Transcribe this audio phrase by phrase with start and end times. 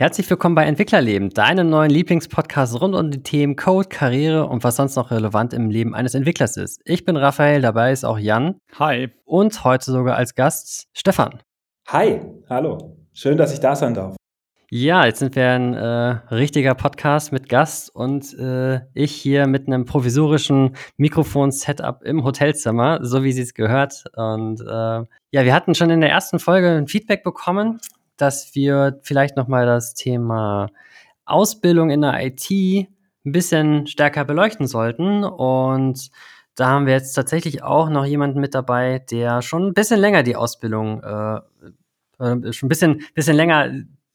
[0.00, 4.76] Herzlich willkommen bei Entwicklerleben, deinem neuen Lieblingspodcast rund um die Themen Code, Karriere und was
[4.76, 6.80] sonst noch relevant im Leben eines Entwicklers ist.
[6.86, 8.56] Ich bin Raphael, dabei ist auch Jan.
[8.78, 9.10] Hi.
[9.26, 11.40] Und heute sogar als Gast Stefan.
[11.88, 12.18] Hi,
[12.48, 12.96] hallo.
[13.12, 14.16] Schön, dass ich da sein darf.
[14.70, 19.66] Ja, jetzt sind wir ein äh, richtiger Podcast mit Gast und äh, ich hier mit
[19.66, 24.04] einem provisorischen Mikrofon-Setup im Hotelzimmer, so wie sie es gehört.
[24.16, 27.80] Und äh, ja, wir hatten schon in der ersten Folge ein Feedback bekommen
[28.20, 30.68] dass wir vielleicht nochmal das Thema
[31.24, 35.24] Ausbildung in der IT ein bisschen stärker beleuchten sollten.
[35.24, 36.10] Und
[36.56, 40.22] da haben wir jetzt tatsächlich auch noch jemanden mit dabei, der schon ein bisschen länger
[40.22, 41.36] die Ausbildung, äh,
[42.18, 43.70] äh, schon ein bisschen, bisschen länger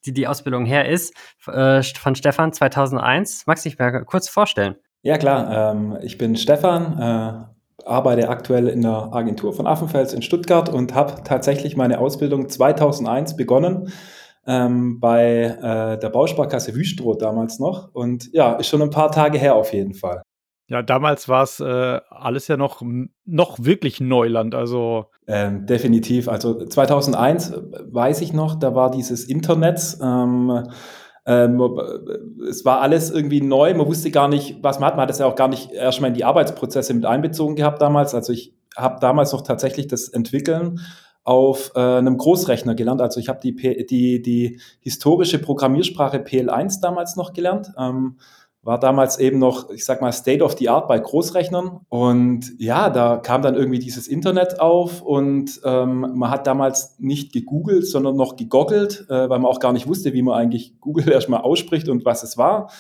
[0.06, 1.14] die, die Ausbildung her ist,
[1.48, 3.48] äh, von Stefan 2001.
[3.48, 4.76] Magst du dich mal kurz vorstellen?
[5.02, 5.72] Ja, klar.
[5.72, 10.96] Ähm, ich bin Stefan, äh, arbeite aktuell in der Agentur von Affenfels in Stuttgart und
[10.96, 13.92] habe tatsächlich meine Ausbildung 2001 begonnen
[14.48, 17.94] ähm, bei äh, der Bausparkasse Wüstroth damals noch.
[17.94, 20.22] Und ja, ist schon ein paar Tage her auf jeden Fall.
[20.68, 22.82] Ja, damals war es äh, alles ja noch,
[23.26, 24.56] noch wirklich Neuland.
[24.56, 26.28] Also ähm, definitiv.
[26.28, 29.98] Also 2001 äh, weiß ich noch, da war dieses Internet.
[30.02, 30.64] Ähm,
[31.26, 31.62] ähm,
[32.48, 34.96] es war alles irgendwie neu, man wusste gar nicht, was man hat.
[34.96, 38.14] Man hat es ja auch gar nicht erstmal in die Arbeitsprozesse mit einbezogen gehabt damals.
[38.14, 40.82] Also ich habe damals noch tatsächlich das Entwickeln
[41.24, 43.02] auf äh, einem Großrechner gelernt.
[43.02, 43.56] Also ich habe die,
[43.88, 47.72] die, die historische Programmiersprache PL1 damals noch gelernt.
[47.80, 48.18] Ähm,
[48.66, 51.82] war damals eben noch, ich sag mal, State of the Art bei Großrechnern.
[51.88, 57.32] Und ja, da kam dann irgendwie dieses Internet auf und ähm, man hat damals nicht
[57.32, 61.12] gegoogelt, sondern noch gegoggelt, äh, weil man auch gar nicht wusste, wie man eigentlich Google
[61.12, 62.72] erstmal ausspricht und was es war.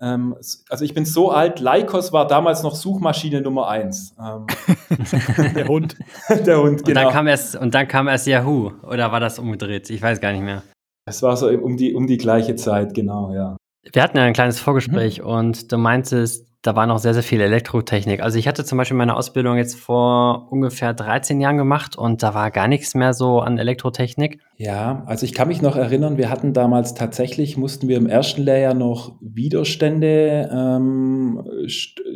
[0.00, 0.36] Ähm,
[0.70, 4.16] also ich bin so alt, Lycos war damals noch Suchmaschine Nummer eins.
[4.18, 4.46] Ähm,
[5.54, 5.96] der Hund.
[6.46, 6.86] der Hund, genau.
[6.86, 7.10] Und dann, genau.
[7.10, 9.90] kam erst, und dann kam erst Yahoo, oder war das umgedreht?
[9.90, 10.62] Ich weiß gar nicht mehr.
[11.04, 13.56] Es war so um die, um die gleiche Zeit, genau, ja.
[13.92, 15.26] Wir hatten ja ein kleines Vorgespräch mhm.
[15.26, 18.20] und du meintest, da war noch sehr, sehr viel Elektrotechnik.
[18.20, 22.34] Also ich hatte zum Beispiel meine Ausbildung jetzt vor ungefähr 13 Jahren gemacht und da
[22.34, 24.40] war gar nichts mehr so an Elektrotechnik.
[24.56, 28.42] Ja, also ich kann mich noch erinnern, wir hatten damals tatsächlich, mussten wir im ersten
[28.42, 31.44] Lehrjahr noch Widerstände, ähm,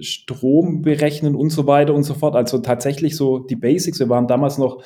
[0.00, 2.34] Strom berechnen und so weiter und so fort.
[2.34, 4.00] Also tatsächlich so die Basics.
[4.00, 4.82] Wir waren damals noch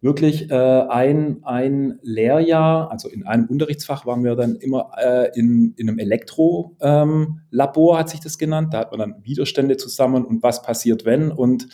[0.00, 5.74] wirklich äh, ein, ein Lehrjahr, also in einem Unterrichtsfach waren wir dann immer äh, in,
[5.76, 8.72] in einem Elektrolabor, ähm, hat sich das genannt.
[8.72, 11.68] Da hat man dann Widerstände zusammen und was passiert, wenn und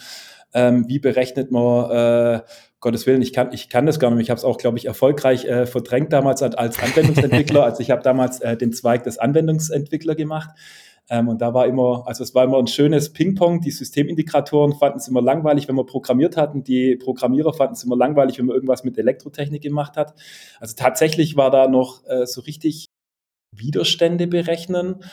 [0.55, 2.41] ähm, wie berechnet man, äh,
[2.85, 4.25] Gottes Willen, ich kann, ich kann das gar nicht.
[4.25, 7.65] Ich habe es auch, glaube ich, erfolgreich äh, verdrängt damals als, als Anwendungsentwickler.
[7.65, 10.51] also ich habe damals äh, den Zweig des Anwendungsentwickler gemacht.
[11.11, 13.61] Ähm, und da war immer, also es war immer ein schönes Ping-Pong.
[13.61, 16.65] Die Systemintegratoren fanden es immer langweilig, wenn wir programmiert hatten.
[16.65, 20.15] Die Programmierer fanden es immer langweilig, wenn man irgendwas mit Elektrotechnik gemacht hat.
[20.61, 22.87] Also tatsächlich war da noch äh, so richtig
[23.53, 25.05] Widerstände berechnen.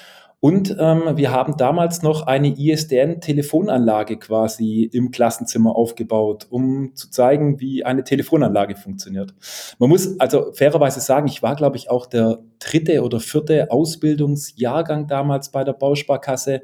[0.43, 7.59] Und ähm, wir haben damals noch eine ISDN-Telefonanlage quasi im Klassenzimmer aufgebaut, um zu zeigen,
[7.59, 9.35] wie eine Telefonanlage funktioniert.
[9.77, 15.05] Man muss also fairerweise sagen, ich war, glaube ich, auch der dritte oder vierte Ausbildungsjahrgang
[15.05, 16.61] damals bei der Bausparkasse,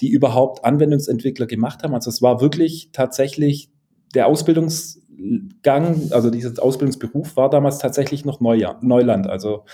[0.00, 1.92] die überhaupt Anwendungsentwickler gemacht haben.
[1.92, 3.70] Also es war wirklich tatsächlich
[4.14, 9.26] der Ausbildungsgang, also dieser Ausbildungsberuf war damals tatsächlich noch Neuland.
[9.26, 9.64] Also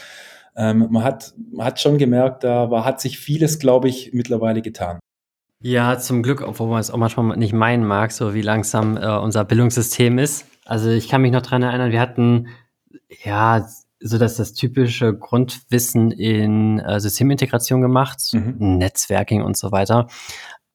[0.56, 4.62] ähm, man, hat, man hat schon gemerkt, da war, hat sich vieles, glaube ich, mittlerweile
[4.62, 4.98] getan.
[5.60, 9.16] Ja, zum Glück, obwohl man es auch manchmal nicht meinen mag, so wie langsam äh,
[9.16, 10.47] unser Bildungssystem ist.
[10.66, 12.48] Also ich kann mich noch dran erinnern, wir hatten
[13.25, 13.66] ja
[14.06, 18.76] so dass das typische Grundwissen in äh, Systemintegration gemacht, mhm.
[18.76, 20.09] Netzwerking und so weiter.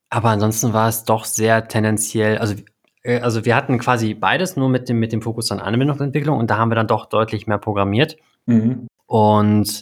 [0.10, 2.56] Aber ansonsten war es doch sehr tendenziell, also
[3.04, 6.50] äh, also wir hatten quasi beides, nur mit dem, mit dem Fokus an Anwendungsentwicklung und
[6.50, 8.18] da haben wir dann doch deutlich mehr programmiert.
[8.48, 8.88] Mhm.
[9.10, 9.82] Und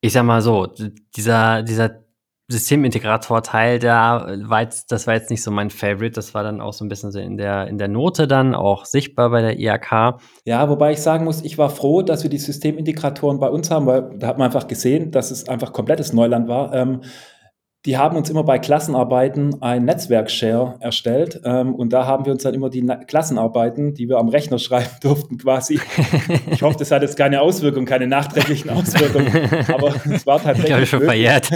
[0.00, 0.68] ich sag mal so,
[1.16, 2.04] dieser, dieser
[2.46, 6.12] Systemintegrator-Teil, da war jetzt, das war jetzt nicht so mein Favorite.
[6.12, 8.84] Das war dann auch so ein bisschen so in der, in der Note dann auch
[8.84, 10.20] sichtbar bei der IAK.
[10.44, 13.86] Ja, wobei ich sagen muss, ich war froh, dass wir die Systemintegratoren bei uns haben,
[13.86, 16.72] weil da hat man einfach gesehen, dass es einfach komplettes Neuland war.
[16.72, 17.00] Ähm,
[17.86, 22.42] die haben uns immer bei Klassenarbeiten ein Netzwerk-Share erstellt ähm, und da haben wir uns
[22.42, 25.78] dann immer die Na Klassenarbeiten, die wir am Rechner schreiben durften, quasi.
[26.50, 29.32] Ich hoffe, das hat jetzt keine Auswirkungen, keine nachträglichen Auswirkungen,
[29.72, 30.78] aber es war tatsächlich.
[30.88, 31.50] Ich schon verjährt.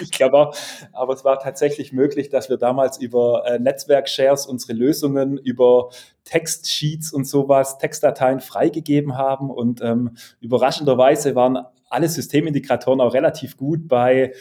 [0.00, 0.52] ich glaube,
[0.92, 5.90] aber es war tatsächlich möglich, dass wir damals über äh, Netzwerk-Shares unsere Lösungen über
[6.24, 11.58] Textsheets und sowas, Textdateien freigegeben haben und ähm, überraschenderweise waren
[11.88, 14.32] alle Systemintegratoren auch relativ gut bei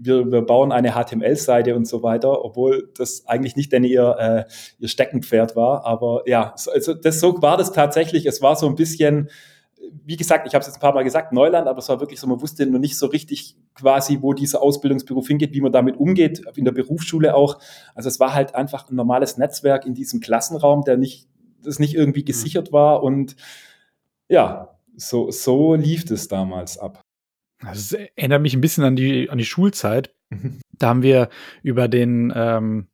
[0.00, 4.44] wir, wir bauen eine HTML-Seite und so weiter, obwohl das eigentlich nicht denn ihr, äh,
[4.78, 5.84] ihr Steckenpferd war.
[5.84, 8.26] Aber ja, also das, so war das tatsächlich.
[8.26, 9.28] Es war so ein bisschen
[10.04, 12.20] wie gesagt, ich habe es jetzt ein paar Mal gesagt, Neuland, aber es war wirklich
[12.20, 15.96] so, man wusste noch nicht so richtig quasi, wo dieser Ausbildungsberuf hingeht, wie man damit
[15.96, 17.58] umgeht, in der Berufsschule auch.
[17.94, 21.28] Also es war halt einfach ein normales Netzwerk in diesem Klassenraum, der nicht,
[21.62, 22.26] das nicht irgendwie mhm.
[22.26, 23.36] gesichert war und
[24.28, 27.00] ja, so, so lief es damals ab.
[27.60, 30.14] Das erinnert mich ein bisschen an die, an die Schulzeit.
[30.30, 30.60] Mhm.
[30.72, 31.28] Da haben wir
[31.62, 32.88] über den ähm,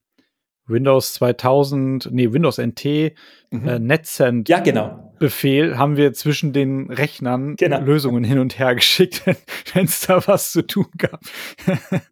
[0.67, 3.13] Windows 2000, nee, Windows NT,
[3.51, 3.69] mhm.
[3.69, 5.04] äh, NetCent ja, genau.
[5.19, 7.81] Befehl haben wir zwischen den Rechnern genau.
[7.81, 9.23] Lösungen hin und her geschickt,
[9.75, 11.21] wenn es da was zu tun gab.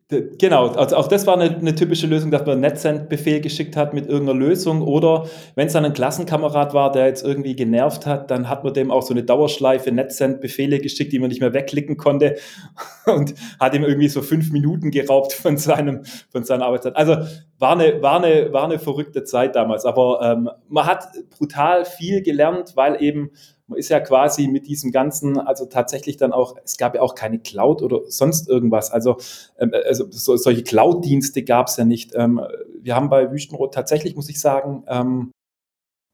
[0.38, 3.94] genau, also auch das war eine, eine typische Lösung, dass man einen NetCent-Befehl geschickt hat
[3.94, 8.30] mit irgendeiner Lösung oder wenn es dann ein Klassenkamerad war, der jetzt irgendwie genervt hat,
[8.30, 11.96] dann hat man dem auch so eine Dauerschleife NetCent-Befehle geschickt, die man nicht mehr wegklicken
[11.96, 12.36] konnte
[13.06, 16.96] und hat ihm irgendwie so fünf Minuten geraubt von, seinem, von seiner Arbeitszeit.
[16.96, 17.16] Also
[17.58, 21.06] war eine, war eine, war eine verrückte Zeit damals, aber ähm, man hat
[21.38, 23.30] brutal viel gelernt, weil eben
[23.72, 27.14] man ist ja quasi mit diesem ganzen, also tatsächlich dann auch, es gab ja auch
[27.14, 28.90] keine Cloud oder sonst irgendwas.
[28.90, 29.16] Also,
[29.58, 32.12] ähm, also so, solche Cloud-Dienste gab es ja nicht.
[32.14, 32.40] Ähm,
[32.80, 35.32] wir haben bei Wüstenrot tatsächlich, muss ich sagen, ähm,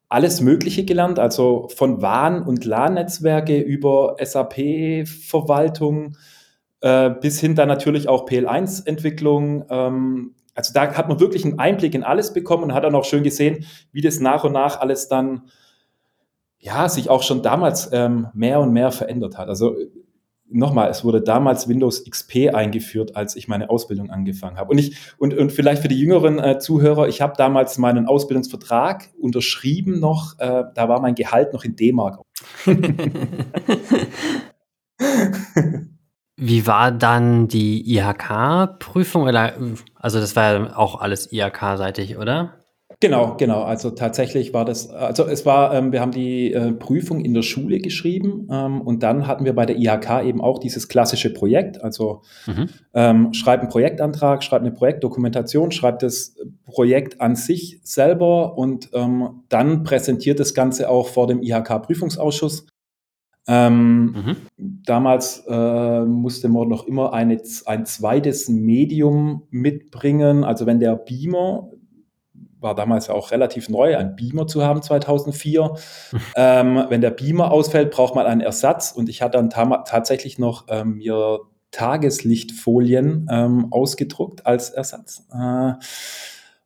[0.08, 6.16] alles Mögliche gelernt, also von WAN- und LAN-Netzwerke über SAP-Verwaltung
[6.80, 9.66] äh, bis hin dann natürlich auch PL1-Entwicklung.
[9.68, 13.04] Ähm, also da hat man wirklich einen Einblick in alles bekommen und hat dann auch
[13.04, 15.42] schön gesehen, wie das nach und nach alles dann,
[16.58, 19.48] ja, sich auch schon damals ähm, mehr und mehr verändert hat.
[19.48, 19.76] Also
[20.50, 24.70] nochmal, es wurde damals Windows XP eingeführt, als ich meine Ausbildung angefangen habe.
[24.70, 29.10] Und ich, und, und vielleicht für die jüngeren äh, Zuhörer, ich habe damals meinen Ausbildungsvertrag
[29.20, 32.20] unterschrieben noch, äh, da war mein Gehalt noch in D-Mark.
[36.40, 39.26] Wie war dann die IHK-Prüfung?
[39.26, 42.57] Also das war ja auch alles IHK-seitig, oder?
[43.00, 43.62] Genau, genau.
[43.62, 47.42] Also tatsächlich war das, also es war, ähm, wir haben die äh, Prüfung in der
[47.42, 51.80] Schule geschrieben ähm, und dann hatten wir bei der IHK eben auch dieses klassische Projekt.
[51.80, 52.68] Also mhm.
[52.94, 56.34] ähm, schreib einen Projektantrag, schreib eine Projektdokumentation, schreib das
[56.66, 62.66] Projekt an sich selber und ähm, dann präsentiert das Ganze auch vor dem IHK-Prüfungsausschuss.
[63.46, 64.36] Ähm, mhm.
[64.84, 70.42] Damals äh, musste man noch immer eine, ein zweites Medium mitbringen.
[70.42, 71.70] Also wenn der Beamer,
[72.60, 75.74] war damals auch relativ neu, ein Beamer zu haben 2004.
[76.36, 78.92] ähm, wenn der Beamer ausfällt, braucht man einen Ersatz.
[78.92, 81.40] Und ich hatte dann ta tatsächlich noch ähm, mir
[81.70, 85.26] Tageslichtfolien ähm, ausgedruckt als Ersatz.
[85.32, 85.74] Äh,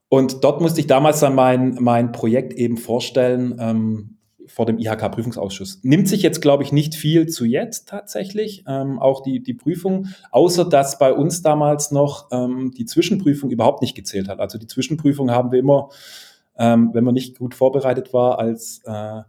[0.09, 4.19] und dort musste ich damals dann mein, mein Projekt eben vorstellen, ähm,
[4.53, 5.81] vor dem IHK-Prüfungsausschuss.
[5.83, 10.09] Nimmt sich jetzt, glaube ich, nicht viel zu jetzt tatsächlich, ähm, auch die, die Prüfung,
[10.31, 14.41] außer dass bei uns damals noch ähm, die Zwischenprüfung überhaupt nicht gezählt hat.
[14.41, 15.89] Also die Zwischenprüfung haben wir immer,
[16.59, 19.23] ähm, wenn man nicht gut vorbereitet war, als äh,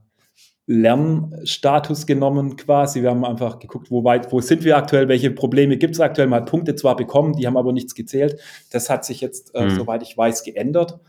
[0.66, 3.02] Lernstatus genommen quasi.
[3.02, 6.28] Wir haben einfach geguckt, wo weit, wo sind wir aktuell, welche Probleme gibt es aktuell.
[6.28, 8.40] Man hat Punkte zwar bekommen, die haben aber nichts gezählt.
[8.72, 9.70] Das hat sich jetzt, äh, mhm.
[9.72, 11.00] soweit ich weiß, geändert.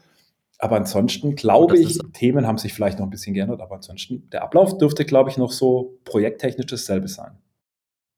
[0.64, 4.42] Aber ansonsten glaube ich, Themen haben sich vielleicht noch ein bisschen geändert, aber ansonsten, der
[4.42, 7.32] Ablauf dürfte, glaube ich, noch so projekttechnisch dasselbe sein.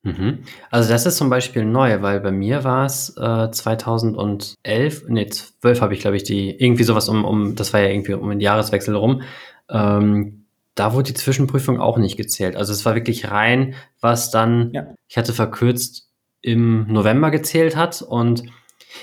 [0.04, 0.44] Mhm.
[0.70, 5.80] Also das ist zum Beispiel neu, weil bei mir war es äh, 2011, nee, 12
[5.80, 8.38] habe ich, glaube ich, die, irgendwie sowas um, um, das war ja irgendwie um den
[8.38, 9.22] Jahreswechsel rum,
[9.68, 10.44] ähm,
[10.76, 12.54] da wurde die Zwischenprüfung auch nicht gezählt.
[12.54, 14.86] Also es war wirklich rein, was dann, ja.
[15.08, 16.08] ich hatte verkürzt,
[16.42, 18.44] im November gezählt hat und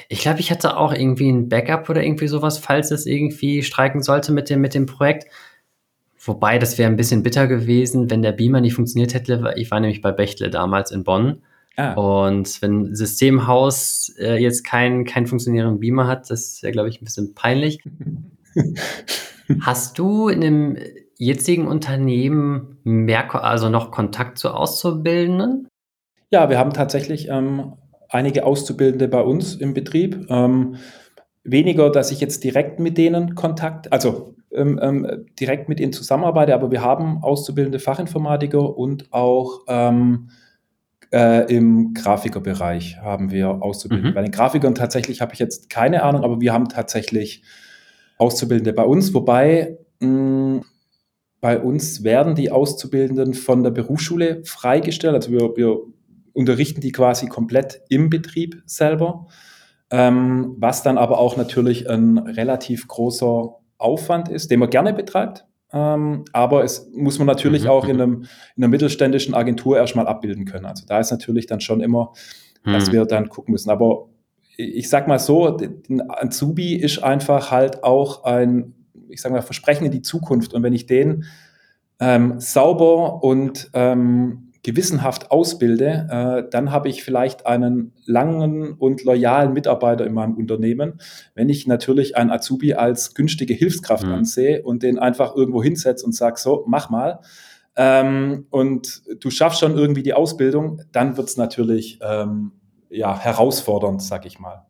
[0.10, 4.02] ich glaube, ich hatte auch irgendwie ein Backup oder irgendwie sowas, falls es irgendwie streiken
[4.02, 5.28] sollte mit dem, mit dem Projekt.
[6.26, 9.54] Wobei, das wäre ein bisschen bitter gewesen, wenn der Beamer nicht funktioniert hätte.
[9.58, 11.42] Ich war nämlich bei Bechtle damals in Bonn.
[11.76, 11.94] Ah.
[11.94, 17.02] Und wenn Systemhaus äh, jetzt keinen kein funktionierenden Beamer hat, das ist ja, glaube ich,
[17.02, 17.80] ein bisschen peinlich.
[19.62, 20.78] Hast du in dem
[21.18, 25.68] jetzigen Unternehmen mehr, also noch Kontakt zu Auszubildenden?
[26.30, 27.74] Ja, wir haben tatsächlich ähm,
[28.14, 30.28] einige Auszubildende bei uns im Betrieb.
[30.30, 30.76] Ähm,
[31.44, 36.54] weniger, dass ich jetzt direkt mit denen Kontakt, also ähm, ähm, direkt mit ihnen zusammenarbeite,
[36.54, 40.30] aber wir haben auszubildende Fachinformatiker und auch ähm,
[41.12, 44.12] äh, im Grafikerbereich haben wir Auszubildende.
[44.12, 44.16] Mhm.
[44.16, 47.44] Bei den Grafikern tatsächlich habe ich jetzt keine Ahnung, aber wir haben tatsächlich
[48.18, 50.62] Auszubildende bei uns, wobei mh,
[51.42, 55.16] bei uns werden die Auszubildenden von der Berufsschule freigestellt.
[55.16, 55.78] Also wir, wir
[56.34, 59.28] unterrichten die quasi komplett im Betrieb selber,
[59.92, 65.46] ähm, was dann aber auch natürlich ein relativ großer Aufwand ist, den man gerne betreibt.
[65.72, 67.70] Ähm, aber es muss man natürlich mhm.
[67.70, 68.26] auch in, einem,
[68.56, 70.66] in einer mittelständischen Agentur erstmal abbilden können.
[70.66, 72.14] Also da ist natürlich dann schon immer,
[72.64, 72.74] mhm.
[72.74, 73.72] dass wir dann gucken müssen.
[73.72, 74.08] Aber
[74.56, 78.76] ich sag mal so, ein Azubi ist einfach halt auch ein,
[79.10, 80.54] ich sag mal, Versprechen in die Zukunft.
[80.54, 81.26] Und wenn ich den
[82.00, 89.54] ähm, sauber und ähm, gewissenhaft ausbilde, äh, dann habe ich vielleicht einen langen und loyalen
[89.54, 91.00] Mitarbeiter in meinem Unternehmen.
[91.36, 94.14] Wenn ich natürlich einen Azubi als günstige Hilfskraft mhm.
[94.14, 97.20] ansehe und den einfach irgendwo hinsetze und sage, so, mach mal,
[97.76, 102.52] ähm, und du schaffst schon irgendwie die Ausbildung, dann wird es natürlich ähm,
[102.90, 104.66] ja, herausfordernd, sag ich mal.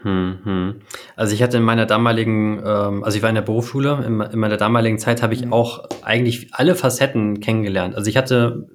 [0.00, 0.74] Hm, hm.
[1.14, 4.38] Also ich hatte in meiner damaligen, ähm, also ich war in der Berufsschule, in, in
[4.38, 5.52] meiner damaligen Zeit habe ich mhm.
[5.52, 7.94] auch eigentlich alle Facetten kennengelernt.
[7.94, 8.66] Also ich hatte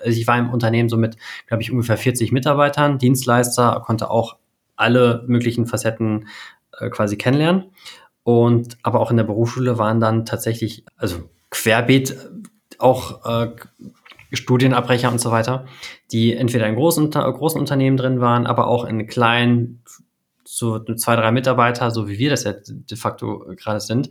[0.00, 4.36] also ich war im Unternehmen so mit, glaube ich, ungefähr 40 Mitarbeitern, Dienstleister, konnte auch
[4.76, 6.28] alle möglichen Facetten
[6.78, 7.64] äh, quasi kennenlernen.
[8.22, 12.16] Und aber auch in der Berufsschule waren dann tatsächlich, also querbeet
[12.78, 13.50] auch äh,
[14.32, 15.66] Studienabbrecher und so weiter,
[16.12, 19.82] die entweder in großen, großen Unternehmen drin waren, aber auch in kleinen,
[20.44, 24.10] so zwei, drei Mitarbeiter, so wie wir das ja de facto gerade sind.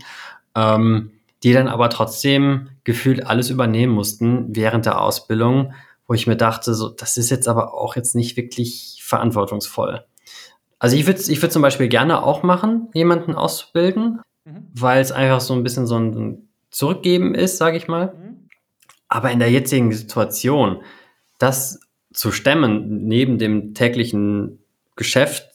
[0.55, 1.11] Ähm,
[1.43, 5.73] die dann aber trotzdem gefühlt alles übernehmen mussten während der Ausbildung,
[6.07, 10.05] wo ich mir dachte, so, das ist jetzt aber auch jetzt nicht wirklich verantwortungsvoll.
[10.79, 14.67] Also ich würde ich würd zum Beispiel gerne auch machen, jemanden auszubilden, mhm.
[14.73, 18.13] weil es einfach so ein bisschen so ein Zurückgeben ist, sage ich mal.
[18.13, 18.49] Mhm.
[19.07, 20.81] Aber in der jetzigen Situation,
[21.39, 21.79] das
[22.13, 24.59] zu stemmen neben dem täglichen
[24.95, 25.49] Geschäft,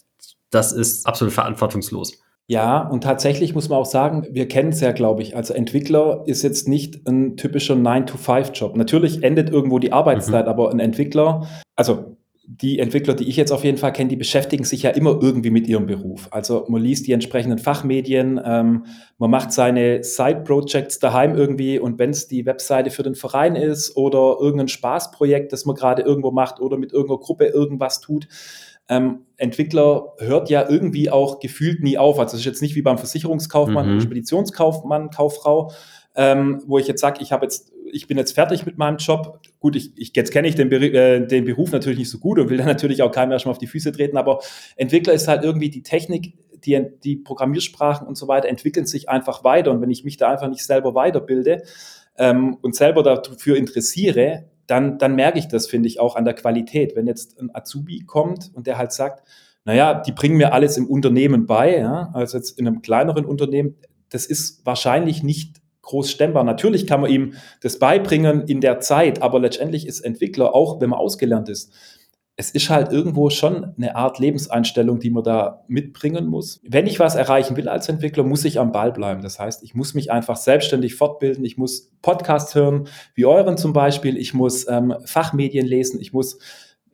[0.50, 2.20] das ist absolut verantwortungslos.
[2.52, 5.34] Ja, und tatsächlich muss man auch sagen, wir kennen es ja, glaube ich.
[5.34, 8.76] Also Entwickler ist jetzt nicht ein typischer 9-to-5-Job.
[8.76, 10.50] Natürlich endet irgendwo die Arbeitszeit, mhm.
[10.50, 14.64] aber ein Entwickler, also die Entwickler, die ich jetzt auf jeden Fall kenne, die beschäftigen
[14.64, 16.28] sich ja immer irgendwie mit ihrem Beruf.
[16.30, 18.84] Also man liest die entsprechenden Fachmedien, ähm,
[19.16, 23.96] man macht seine Side-Projects daheim irgendwie und wenn es die Webseite für den Verein ist
[23.96, 28.28] oder irgendein Spaßprojekt, das man gerade irgendwo macht oder mit irgendeiner Gruppe irgendwas tut,
[28.92, 32.18] ähm, Entwickler hört ja irgendwie auch gefühlt nie auf.
[32.18, 34.00] Also es ist jetzt nicht wie beim Versicherungskaufmann, mhm.
[34.00, 35.72] Speditionskaufmann, Kauffrau,
[36.14, 39.40] ähm, wo ich jetzt sage, ich habe jetzt, ich bin jetzt fertig mit meinem Job.
[39.60, 42.50] Gut, ich, ich jetzt kenne ich den, äh, den Beruf natürlich nicht so gut und
[42.50, 44.40] will dann natürlich auch keinem erstmal auf die Füße treten, aber
[44.76, 46.34] Entwickler ist halt irgendwie die Technik,
[46.64, 49.70] die, die Programmiersprachen und so weiter entwickeln sich einfach weiter.
[49.70, 51.62] Und wenn ich mich da einfach nicht selber weiterbilde
[52.18, 56.32] ähm, und selber dafür interessiere, dann, dann merke ich das, finde ich, auch an der
[56.32, 56.96] Qualität.
[56.96, 59.22] Wenn jetzt ein Azubi kommt und der halt sagt,
[59.66, 63.76] naja, die bringen mir alles im Unternehmen bei, ja, also jetzt in einem kleineren Unternehmen,
[64.08, 66.42] das ist wahrscheinlich nicht groß stemmbar.
[66.44, 70.88] Natürlich kann man ihm das beibringen in der Zeit, aber letztendlich ist Entwickler, auch wenn
[70.88, 71.74] man ausgelernt ist,
[72.36, 76.60] es ist halt irgendwo schon eine Art Lebenseinstellung, die man da mitbringen muss.
[76.66, 79.22] Wenn ich was erreichen will als Entwickler, muss ich am Ball bleiben.
[79.22, 81.44] Das heißt, ich muss mich einfach selbstständig fortbilden.
[81.44, 84.16] Ich muss Podcasts hören, wie euren zum Beispiel.
[84.16, 86.00] Ich muss ähm, Fachmedien lesen.
[86.00, 86.38] Ich muss,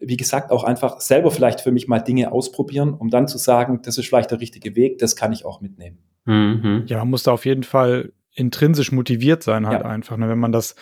[0.00, 3.80] wie gesagt, auch einfach selber vielleicht für mich mal Dinge ausprobieren, um dann zu sagen,
[3.82, 4.98] das ist vielleicht der richtige Weg.
[4.98, 5.98] Das kann ich auch mitnehmen.
[6.24, 6.84] Mhm.
[6.88, 9.88] Ja, man muss da auf jeden Fall intrinsisch motiviert sein, halt ja.
[9.88, 10.16] einfach.
[10.16, 10.28] Ne?
[10.28, 10.74] Wenn man das,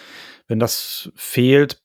[0.48, 1.82] wenn das fehlt,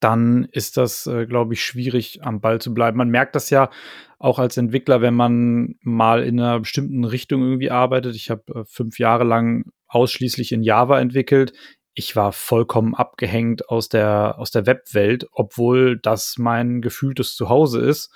[0.00, 2.98] dann ist das, äh, glaube ich, schwierig, am Ball zu bleiben.
[2.98, 3.70] Man merkt das ja
[4.18, 8.16] auch als Entwickler, wenn man mal in einer bestimmten Richtung irgendwie arbeitet.
[8.16, 11.52] Ich habe äh, fünf Jahre lang ausschließlich in Java entwickelt.
[11.94, 18.12] Ich war vollkommen abgehängt aus der, aus der Webwelt, obwohl das mein gefühltes Zuhause ist.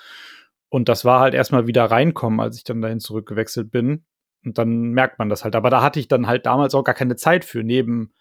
[0.68, 4.04] Und das war halt erstmal wieder reinkommen, als ich dann dahin zurückgewechselt bin.
[4.44, 5.54] Und dann merkt man das halt.
[5.54, 8.12] Aber da hatte ich dann halt damals auch gar keine Zeit für, neben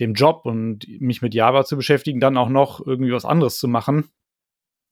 [0.00, 3.68] dem Job und mich mit Java zu beschäftigen, dann auch noch irgendwie was anderes zu
[3.68, 4.08] machen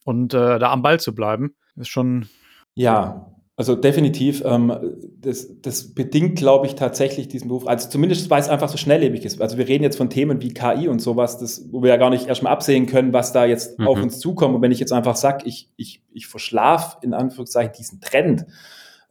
[0.05, 2.29] und äh, da am Ball zu bleiben, ist schon.
[2.75, 4.43] Ja, also definitiv.
[4.45, 4.73] Ähm,
[5.21, 7.67] das, das bedingt, glaube ich, tatsächlich diesen Beruf.
[7.67, 9.41] Also zumindest, weil es einfach so schnelllebig ist.
[9.41, 12.11] Also wir reden jetzt von Themen wie KI und sowas, das, wo wir ja gar
[12.11, 13.87] nicht erstmal absehen können, was da jetzt mhm.
[13.87, 14.55] auf uns zukommt.
[14.55, 18.47] Und wenn ich jetzt einfach sage, ich, ich, ich verschlafe in Anführungszeichen diesen Trend,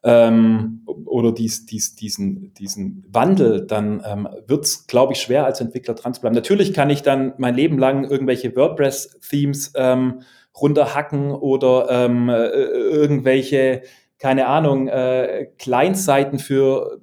[0.04, 5.62] ähm, oder dies, dies, diesen, diesen Wandel, dann ähm, wird es, glaube ich, schwer als
[5.62, 6.36] Entwickler dran zu bleiben.
[6.36, 10.22] Natürlich kann ich dann mein Leben lang irgendwelche WordPress-Themes ähm,
[10.60, 13.84] runterhacken oder ähm, äh, irgendwelche,
[14.18, 17.00] keine Ahnung, äh, Kleinseiten für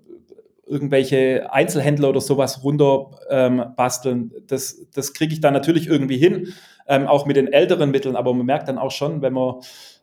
[0.67, 4.33] irgendwelche Einzelhändler oder sowas runter ähm, basteln.
[4.47, 6.49] Das, das kriege ich dann natürlich irgendwie hin,
[6.87, 9.57] ähm, auch mit den älteren Mitteln, aber man merkt dann auch schon, wenn man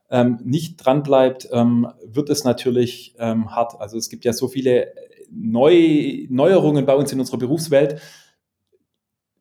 [0.09, 3.79] ähm, nicht dran bleibt, ähm, wird es natürlich ähm, hart.
[3.79, 4.93] Also es gibt ja so viele
[5.31, 7.99] Neu Neuerungen bei uns in unserer Berufswelt.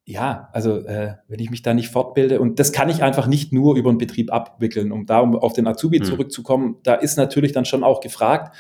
[0.07, 3.53] Ja, also äh, wenn ich mich da nicht fortbilde und das kann ich einfach nicht
[3.53, 6.05] nur über den Betrieb abwickeln, um da um auf den Azubi hm.
[6.05, 8.55] zurückzukommen, da ist natürlich dann schon auch gefragt,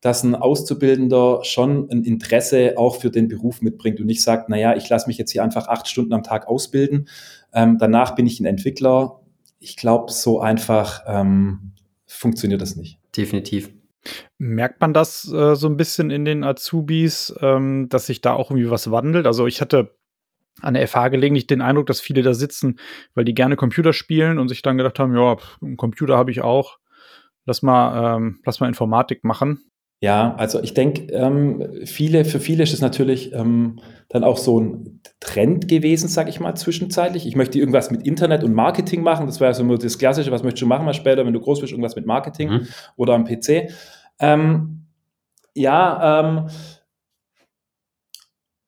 [0.00, 4.76] dass ein Auszubildender schon ein Interesse auch für den Beruf mitbringt und nicht sagt, naja,
[4.76, 7.08] ich lasse mich jetzt hier einfach acht Stunden am Tag ausbilden,
[7.52, 9.20] ähm, danach bin ich ein Entwickler,
[9.58, 11.72] ich glaube, so einfach ähm,
[12.06, 13.00] funktioniert das nicht.
[13.16, 13.70] Definitiv.
[14.38, 18.50] Merkt man das äh, so ein bisschen in den Azubis, ähm, dass sich da auch
[18.50, 19.26] irgendwie was wandelt?
[19.26, 19.96] Also ich hatte
[20.60, 22.78] an der FH gelegentlich den Eindruck, dass viele da sitzen,
[23.14, 26.40] weil die gerne Computer spielen und sich dann gedacht haben, ja, einen Computer habe ich
[26.40, 26.78] auch,
[27.44, 29.70] lass mal, ähm, lass mal Informatik machen.
[30.00, 34.60] Ja, also ich denke, ähm, viele, für viele ist es natürlich ähm, dann auch so
[34.60, 37.26] ein Trend gewesen, sage ich mal, zwischenzeitlich.
[37.26, 39.26] Ich möchte irgendwas mit Internet und Marketing machen.
[39.26, 41.60] Das wäre so nur das Klassische, was möchtest du machen mal später, wenn du groß
[41.60, 42.68] bist, irgendwas mit Marketing mhm.
[42.96, 43.70] oder am PC.
[44.20, 44.84] Ähm,
[45.54, 46.48] ja, ähm,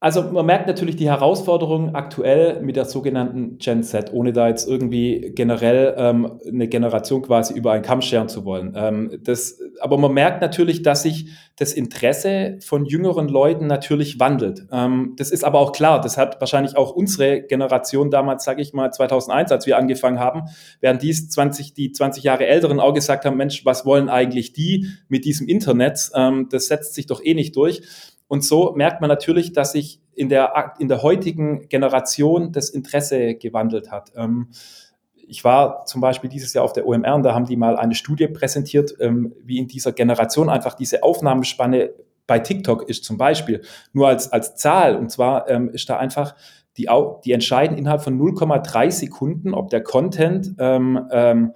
[0.02, 4.66] also man merkt natürlich die Herausforderungen aktuell mit der sogenannten Gen Z, ohne da jetzt
[4.66, 8.72] irgendwie generell ähm, eine Generation quasi über einen Kamm scheren zu wollen.
[8.74, 14.66] Ähm, das, aber man merkt natürlich, dass sich das Interesse von jüngeren Leuten natürlich wandelt.
[14.72, 18.72] Ähm, das ist aber auch klar, das hat wahrscheinlich auch unsere Generation damals, sage ich
[18.72, 20.44] mal 2001, als wir angefangen haben,
[20.80, 24.86] während dies 20, die 20 Jahre Älteren auch gesagt haben, Mensch, was wollen eigentlich die
[25.08, 26.10] mit diesem Internet?
[26.14, 27.82] Ähm, das setzt sich doch eh nicht durch.
[28.30, 33.34] Und so merkt man natürlich, dass sich in der, in der heutigen Generation das Interesse
[33.34, 34.12] gewandelt hat.
[34.14, 34.50] Ähm,
[35.26, 37.96] ich war zum Beispiel dieses Jahr auf der OMR und da haben die mal eine
[37.96, 41.90] Studie präsentiert, ähm, wie in dieser Generation einfach diese Aufnahmespanne
[42.28, 43.62] bei TikTok ist zum Beispiel.
[43.92, 44.94] Nur als, als Zahl.
[44.94, 46.36] Und zwar ähm, ist da einfach
[46.76, 46.88] die,
[47.24, 51.52] die entscheiden innerhalb von 0,3 Sekunden, ob der Content ähm, ähm,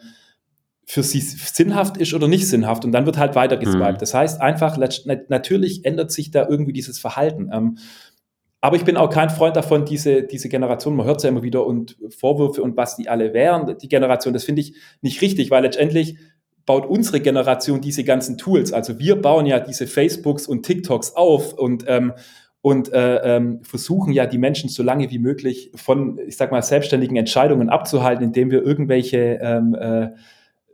[0.87, 2.85] für sie sinnhaft ist oder nicht sinnhaft.
[2.85, 3.95] Und dann wird halt weiter geswiped.
[3.95, 3.99] Mhm.
[3.99, 4.77] Das heißt einfach,
[5.29, 7.51] natürlich ändert sich da irgendwie dieses Verhalten.
[7.53, 7.79] Ähm,
[8.61, 11.43] aber ich bin auch kein Freund davon, diese, diese Generation, man hört es ja immer
[11.43, 15.51] wieder und Vorwürfe und was die alle wären, die Generation, das finde ich nicht richtig,
[15.51, 16.17] weil letztendlich
[16.65, 18.73] baut unsere Generation diese ganzen Tools.
[18.73, 22.15] Also wir bauen ja diese Facebooks und TikToks auf und, ähm,
[22.63, 26.63] und äh, ähm, versuchen ja die Menschen so lange wie möglich von, ich sag mal,
[26.63, 30.09] selbstständigen Entscheidungen abzuhalten, indem wir irgendwelche ähm, äh,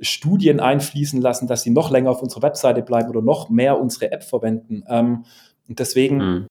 [0.01, 4.13] Studien einfließen lassen, dass sie noch länger auf unserer Webseite bleiben oder noch mehr unsere
[4.13, 4.83] App verwenden.
[4.89, 5.25] Ähm,
[5.69, 6.47] und deswegen mhm.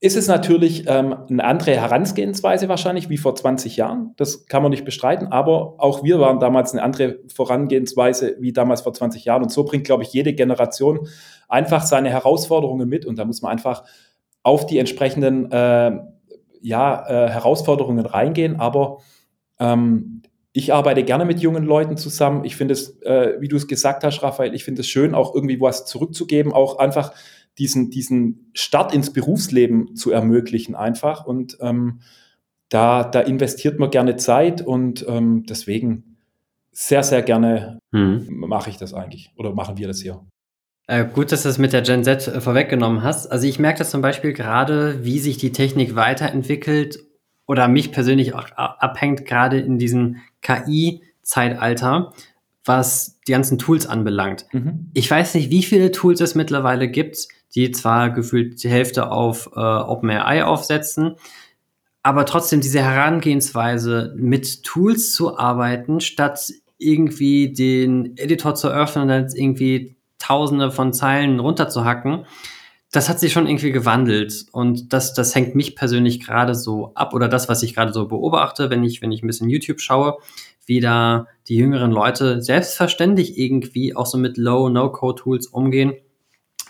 [0.00, 4.14] ist es natürlich ähm, eine andere Herangehensweise wahrscheinlich wie vor 20 Jahren.
[4.16, 8.82] Das kann man nicht bestreiten, aber auch wir waren damals eine andere Vorangehensweise wie damals
[8.82, 9.42] vor 20 Jahren.
[9.42, 11.08] Und so bringt, glaube ich, jede Generation
[11.48, 13.84] einfach seine Herausforderungen mit und da muss man einfach
[14.42, 15.98] auf die entsprechenden äh,
[16.60, 18.60] ja, äh, Herausforderungen reingehen.
[18.60, 18.98] Aber
[19.58, 20.22] ähm,
[20.56, 22.44] ich arbeite gerne mit jungen Leuten zusammen.
[22.44, 25.34] Ich finde es, äh, wie du es gesagt hast, Raphael, ich finde es schön, auch
[25.34, 27.12] irgendwie was zurückzugeben, auch einfach
[27.58, 31.26] diesen, diesen Start ins Berufsleben zu ermöglichen einfach.
[31.26, 32.00] Und ähm,
[32.70, 36.16] da, da investiert man gerne Zeit und ähm, deswegen
[36.72, 38.26] sehr, sehr gerne hm.
[38.30, 40.24] mache ich das eigentlich oder machen wir das hier.
[40.86, 43.26] Äh, gut, dass du es mit der Gen Z äh, vorweggenommen hast.
[43.26, 47.05] Also ich merke das zum Beispiel gerade, wie sich die Technik weiterentwickelt
[47.46, 52.12] oder mich persönlich auch abhängt, gerade in diesem KI-Zeitalter,
[52.64, 54.46] was die ganzen Tools anbelangt.
[54.52, 54.90] Mhm.
[54.94, 59.50] Ich weiß nicht, wie viele Tools es mittlerweile gibt, die zwar gefühlt die Hälfte auf
[59.54, 61.14] äh, OpenAI aufsetzen,
[62.02, 69.08] aber trotzdem diese Herangehensweise mit Tools zu arbeiten, statt irgendwie den Editor zu öffnen und
[69.08, 72.26] dann irgendwie tausende von Zeilen runterzuhacken,
[72.96, 77.12] das hat sich schon irgendwie gewandelt und das, das hängt mich persönlich gerade so ab
[77.12, 80.16] oder das, was ich gerade so beobachte, wenn ich, wenn ich ein bisschen YouTube schaue,
[80.64, 85.92] wie da die jüngeren Leute selbstverständlich irgendwie auch so mit Low-No-Code-Tools umgehen,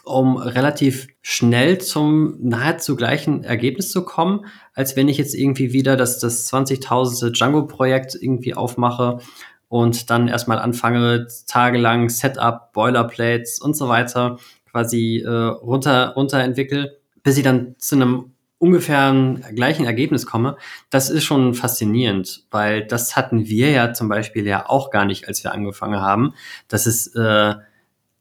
[0.02, 5.96] um relativ schnell zum nahezu gleichen Ergebnis zu kommen, als wenn ich jetzt irgendwie wieder
[5.96, 7.30] das, das 20.000.
[7.30, 9.20] Django-Projekt irgendwie aufmache
[9.68, 14.38] und dann erstmal anfange, tagelang Setup, Boilerplates und so weiter
[14.76, 19.14] quasi äh, runter, runter entwickle, bis ich dann zu einem ungefähr
[19.54, 20.56] gleichen Ergebnis komme,
[20.90, 25.28] das ist schon faszinierend, weil das hatten wir ja zum Beispiel ja auch gar nicht,
[25.28, 26.34] als wir angefangen haben,
[26.68, 27.54] dass es äh,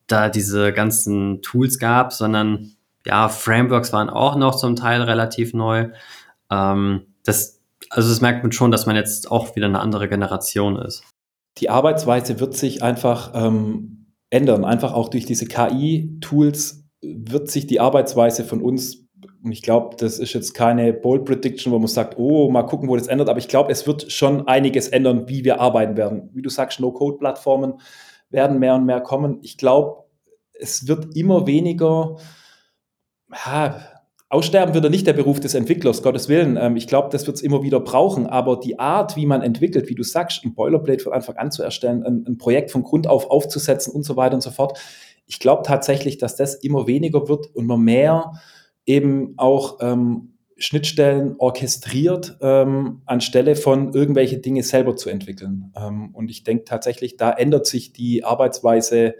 [0.07, 2.71] da diese ganzen Tools gab, sondern
[3.05, 5.89] ja, Frameworks waren auch noch zum Teil relativ neu.
[6.49, 10.77] Ähm, das, also das merkt man schon, dass man jetzt auch wieder eine andere Generation
[10.77, 11.03] ist.
[11.57, 13.94] Die Arbeitsweise wird sich einfach ähm,
[14.35, 14.65] ändern.
[14.65, 19.07] Einfach auch durch diese KI-Tools wird sich die Arbeitsweise von uns,
[19.43, 22.89] und ich glaube, das ist jetzt keine Bold Prediction, wo man sagt, oh, mal gucken,
[22.89, 26.29] wo das ändert, aber ich glaube, es wird schon einiges ändern, wie wir arbeiten werden.
[26.33, 27.75] Wie du sagst, No-Code-Plattformen
[28.29, 29.39] werden mehr und mehr kommen.
[29.41, 30.03] Ich glaube,
[30.53, 32.17] es wird immer weniger,
[33.31, 33.81] ja,
[34.35, 36.57] Aussterben wird er nicht der Beruf des Entwicklers, Gottes Willen.
[36.57, 38.27] Ähm, ich glaube, das wird es immer wieder brauchen.
[38.27, 41.63] Aber die Art, wie man entwickelt, wie du sagst, ein Boilerplate von Anfang an zu
[41.63, 44.77] erstellen, ein, ein Projekt von Grund auf aufzusetzen und so weiter und so fort,
[45.25, 48.33] ich glaube tatsächlich, dass das immer weniger wird und man mehr
[48.85, 55.71] eben auch ähm, Schnittstellen orchestriert, ähm, anstelle von irgendwelche Dinge selber zu entwickeln.
[55.77, 59.15] Ähm, und ich denke tatsächlich, da ändert sich die Arbeitsweise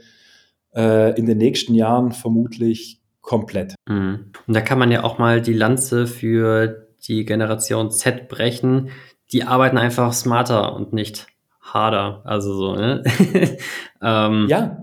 [0.76, 3.76] äh, in den nächsten Jahren vermutlich komplett.
[3.88, 4.32] Mhm.
[4.48, 8.90] Und da kann man ja auch mal die Lanze für die Generation Z brechen,
[9.32, 11.28] die arbeiten einfach smarter und nicht
[11.60, 12.22] harder.
[12.24, 13.04] Also so, ne?
[14.02, 14.82] ähm, ja,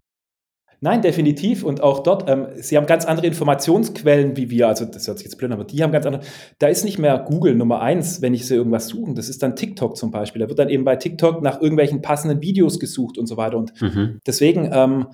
[0.84, 1.62] Nein, definitiv.
[1.62, 4.66] Und auch dort, ähm, sie haben ganz andere Informationsquellen wie wir.
[4.66, 6.24] Also, das hört sich jetzt blöd an, aber die haben ganz andere.
[6.58, 9.14] Da ist nicht mehr Google Nummer eins, wenn ich sie irgendwas suchen.
[9.14, 10.42] Das ist dann TikTok zum Beispiel.
[10.42, 13.58] Da wird dann eben bei TikTok nach irgendwelchen passenden Videos gesucht und so weiter.
[13.58, 14.18] Und mhm.
[14.26, 15.06] deswegen, ähm,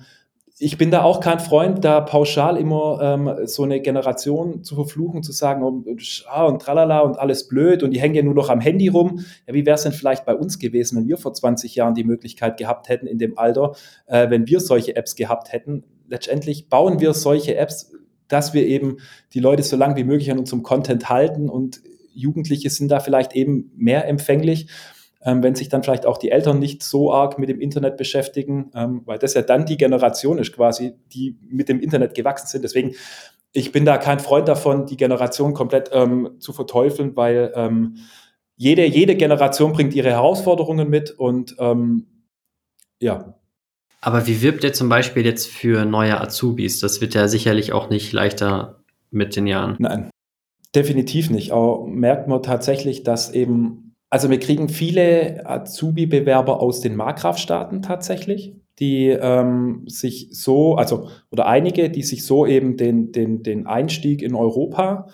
[0.61, 5.23] ich bin da auch kein Freund, da pauschal immer ähm, so eine Generation zu verfluchen,
[5.23, 5.85] zu sagen, oh,
[6.27, 9.23] ah, und tralala und alles blöd und die hängen ja nur noch am Handy rum.
[9.47, 12.03] Ja, wie wäre es denn vielleicht bei uns gewesen, wenn wir vor 20 Jahren die
[12.03, 13.73] Möglichkeit gehabt hätten, in dem Alter,
[14.07, 15.85] äh, wenn wir solche Apps gehabt hätten?
[16.09, 17.93] Letztendlich bauen wir solche Apps,
[18.27, 18.97] dass wir eben
[19.33, 21.81] die Leute so lange wie möglich an unserem Content halten und
[22.13, 24.67] Jugendliche sind da vielleicht eben mehr empfänglich
[25.21, 28.71] ähm, wenn sich dann vielleicht auch die Eltern nicht so arg mit dem Internet beschäftigen,
[28.73, 32.63] ähm, weil das ja dann die Generation ist quasi, die mit dem Internet gewachsen sind.
[32.63, 32.95] Deswegen,
[33.51, 37.97] ich bin da kein Freund davon, die Generation komplett ähm, zu verteufeln, weil ähm,
[38.55, 42.07] jede, jede Generation bringt ihre Herausforderungen mit und ähm,
[42.99, 43.35] ja.
[44.01, 46.79] Aber wie wirbt ihr zum Beispiel jetzt für neue Azubis?
[46.79, 49.75] Das wird ja sicherlich auch nicht leichter mit den Jahren.
[49.79, 50.09] Nein,
[50.73, 51.51] definitiv nicht.
[51.51, 58.55] Aber merkt man tatsächlich, dass eben also wir kriegen viele Azubi-Bewerber aus den Markgrafstaaten tatsächlich,
[58.79, 64.21] die ähm, sich so, also oder einige, die sich so eben den, den, den Einstieg
[64.21, 65.07] in Europa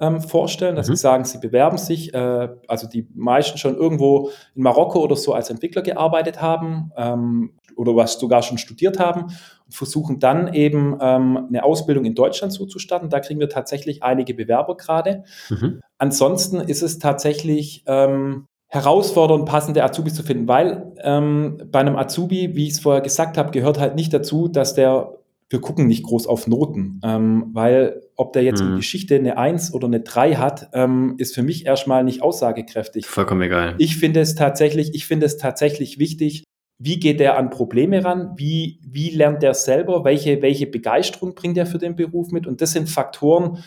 [0.00, 0.94] ähm, vorstellen, dass mhm.
[0.94, 5.32] sie sagen, sie bewerben sich, äh, also die meisten schon irgendwo in Marokko oder so
[5.32, 9.26] als Entwickler gearbeitet haben ähm, oder was sogar schon studiert haben
[9.72, 13.08] versuchen dann eben ähm, eine Ausbildung in Deutschland so zu starten.
[13.08, 15.24] Da kriegen wir tatsächlich einige Bewerber gerade.
[15.50, 15.80] Mhm.
[15.98, 22.56] Ansonsten ist es tatsächlich ähm, herausfordernd, passende Azubis zu finden, weil ähm, bei einem Azubi,
[22.56, 25.18] wie ich es vorher gesagt habe, gehört halt nicht dazu, dass der
[25.52, 28.70] wir gucken nicht groß auf Noten, ähm, weil ob der jetzt mhm.
[28.70, 33.06] in Geschichte eine 1 oder eine 3 hat, ähm, ist für mich erstmal nicht aussagekräftig.
[33.06, 33.74] Vollkommen egal.
[33.78, 36.44] Ich finde es tatsächlich, ich finde es tatsächlich wichtig,
[36.84, 41.56] wie geht der an Probleme ran, wie, wie lernt der selber, welche, welche Begeisterung bringt
[41.56, 43.58] er für den Beruf mit und das sind Faktoren,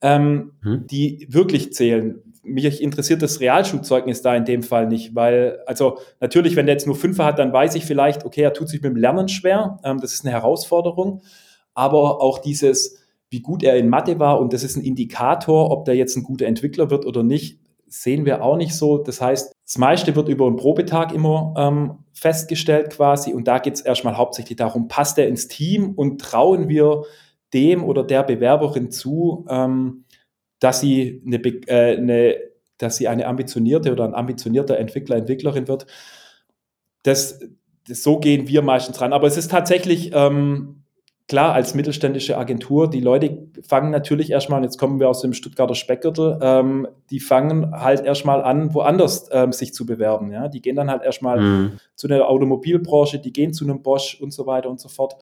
[0.00, 0.84] ähm, mhm.
[0.88, 2.20] die wirklich zählen.
[2.42, 6.86] Mich interessiert das Realschulzeugnis da in dem Fall nicht, weil, also natürlich, wenn der jetzt
[6.86, 9.78] nur Fünfer hat, dann weiß ich vielleicht, okay, er tut sich mit dem Lernen schwer,
[9.84, 11.22] ähm, das ist eine Herausforderung,
[11.74, 12.98] aber auch dieses,
[13.30, 16.24] wie gut er in Mathe war und das ist ein Indikator, ob der jetzt ein
[16.24, 18.98] guter Entwickler wird oder nicht, sehen wir auch nicht so.
[18.98, 23.74] Das heißt, das meiste wird über einen Probetag immer ähm, festgestellt quasi und da geht
[23.74, 27.02] es erstmal hauptsächlich darum, passt er ins Team und trauen wir
[27.52, 30.04] dem oder der Bewerberin zu, ähm,
[30.60, 32.36] dass sie eine, äh, eine,
[32.78, 35.86] dass sie eine ambitionierte oder ein ambitionierter Entwickler, Entwicklerin wird.
[37.02, 37.40] Das,
[37.86, 39.12] das, so gehen wir meistens ran.
[39.12, 40.83] Aber es ist tatsächlich ähm,
[41.34, 45.32] klar, als mittelständische Agentur, die Leute fangen natürlich erstmal, und jetzt kommen wir aus dem
[45.32, 50.30] Stuttgarter Speckgürtel, ähm, die fangen halt erstmal an, woanders ähm, sich zu bewerben.
[50.30, 50.46] Ja?
[50.46, 51.72] Die gehen dann halt erstmal mhm.
[51.96, 55.16] zu der Automobilbranche, die gehen zu einem Bosch und so weiter und so fort.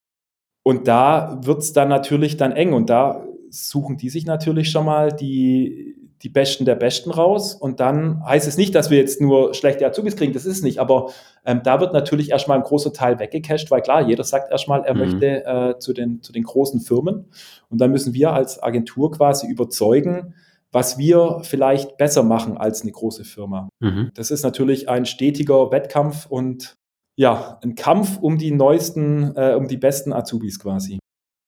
[0.62, 4.84] Und da wird es dann natürlich dann eng und da suchen die sich natürlich schon
[4.84, 7.54] mal die, die Besten der Besten raus.
[7.54, 10.78] Und dann heißt es nicht, dass wir jetzt nur schlechte Azubis kriegen, das ist nicht.
[10.78, 11.10] Aber
[11.44, 14.94] ähm, da wird natürlich erstmal ein großer Teil weggecasht, weil klar, jeder sagt erstmal, er
[14.94, 15.00] mhm.
[15.00, 17.26] möchte äh, zu, den, zu den großen Firmen.
[17.68, 20.34] Und dann müssen wir als Agentur quasi überzeugen,
[20.70, 23.68] was wir vielleicht besser machen als eine große Firma.
[23.80, 24.10] Mhm.
[24.14, 26.76] Das ist natürlich ein stetiger Wettkampf und
[27.16, 30.98] ja, ein Kampf um die neuesten, äh, um die besten Azubis quasi.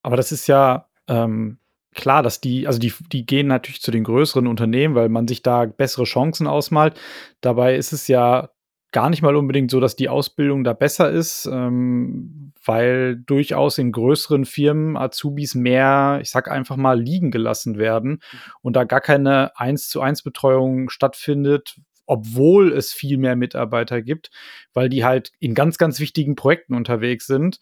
[0.02, 1.58] Aber das ist ja ähm,
[1.94, 5.42] klar, dass die, also die, die gehen natürlich zu den größeren Unternehmen, weil man sich
[5.42, 7.00] da bessere Chancen ausmalt.
[7.40, 8.50] Dabei ist es ja
[8.94, 13.90] gar nicht mal unbedingt so, dass die Ausbildung da besser ist, ähm, weil durchaus in
[13.90, 18.20] größeren Firmen Azubis mehr, ich sag einfach mal, liegen gelassen werden
[18.62, 21.76] und da gar keine 1 zu 1 Betreuung stattfindet,
[22.06, 24.30] obwohl es viel mehr Mitarbeiter gibt,
[24.72, 27.58] weil die halt in ganz, ganz wichtigen Projekten unterwegs sind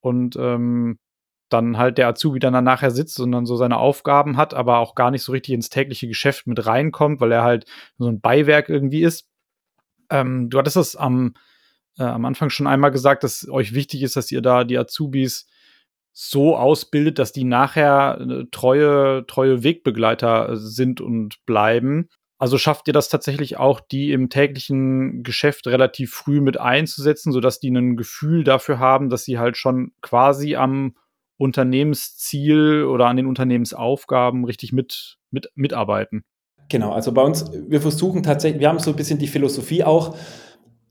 [0.00, 1.00] und ähm,
[1.48, 4.94] dann halt der Azubi dann, nachher sitzt und dann so seine Aufgaben hat, aber auch
[4.94, 7.66] gar nicht so richtig ins tägliche Geschäft mit reinkommt, weil er halt
[7.98, 9.28] so ein Beiwerk irgendwie ist.
[10.10, 11.34] Ähm, du hattest das am,
[11.98, 15.46] äh, am Anfang schon einmal gesagt, dass euch wichtig ist, dass ihr da die Azubis
[16.12, 22.08] so ausbildet, dass die nachher äh, treue, treue Wegbegleiter sind und bleiben.
[22.38, 27.60] Also schafft ihr das tatsächlich auch, die im täglichen Geschäft relativ früh mit einzusetzen, sodass
[27.60, 30.94] die ein Gefühl dafür haben, dass sie halt schon quasi am
[31.38, 36.24] Unternehmensziel oder an den Unternehmensaufgaben richtig mit, mit, mitarbeiten?
[36.68, 40.16] Genau, also bei uns, wir versuchen tatsächlich, wir haben so ein bisschen die Philosophie auch,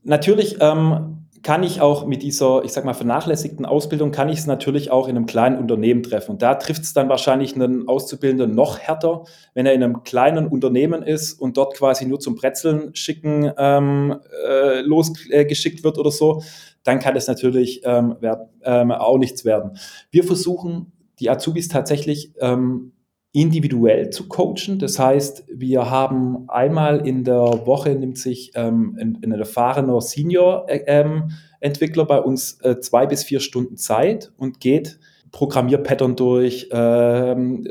[0.04, 4.46] natürlich ähm, kann ich auch mit dieser, ich sag mal, vernachlässigten Ausbildung, kann ich es
[4.46, 6.32] natürlich auch in einem kleinen Unternehmen treffen.
[6.32, 9.22] Und da trifft es dann wahrscheinlich einen Auszubildenden noch härter,
[9.54, 14.18] wenn er in einem kleinen Unternehmen ist und dort quasi nur zum Brezeln schicken ähm,
[14.48, 16.42] äh, losgeschickt äh, wird oder so,
[16.86, 19.72] dann kann es natürlich ähm, werd, ähm, auch nichts werden.
[20.10, 22.92] Wir versuchen, die Azubis tatsächlich ähm,
[23.32, 24.78] individuell zu coachen.
[24.78, 32.02] Das heißt, wir haben einmal in der Woche nimmt sich ähm, ein, ein erfahrener Senior-Entwickler
[32.02, 34.98] ähm, bei uns äh, zwei bis vier Stunden Zeit und geht
[35.32, 36.68] Programmierpattern durch.
[36.70, 37.66] Ähm,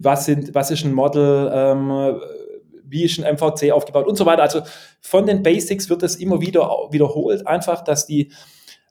[0.00, 1.50] was, sind, was ist ein Model?
[2.88, 4.42] Wie ist ein MVC aufgebaut und so weiter.
[4.42, 4.62] Also
[5.00, 8.30] von den Basics wird es immer wieder wiederholt, einfach, dass die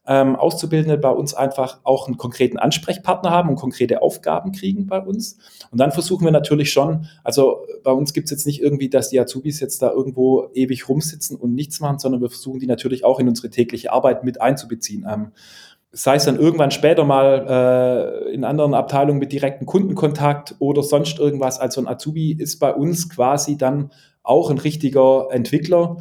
[0.07, 4.99] ähm, Auszubildende bei uns einfach auch einen konkreten Ansprechpartner haben und konkrete Aufgaben kriegen bei
[5.01, 5.37] uns.
[5.69, 9.09] Und dann versuchen wir natürlich schon, also bei uns gibt es jetzt nicht irgendwie, dass
[9.09, 13.03] die Azubis jetzt da irgendwo ewig rumsitzen und nichts machen, sondern wir versuchen die natürlich
[13.03, 15.05] auch in unsere tägliche Arbeit mit einzubeziehen.
[15.09, 15.31] Ähm,
[15.91, 21.19] sei es dann irgendwann später mal äh, in anderen Abteilungen mit direktem Kundenkontakt oder sonst
[21.19, 21.59] irgendwas.
[21.59, 23.91] Also ein Azubi ist bei uns quasi dann
[24.23, 25.97] auch ein richtiger Entwickler.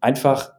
[0.00, 0.52] Einfach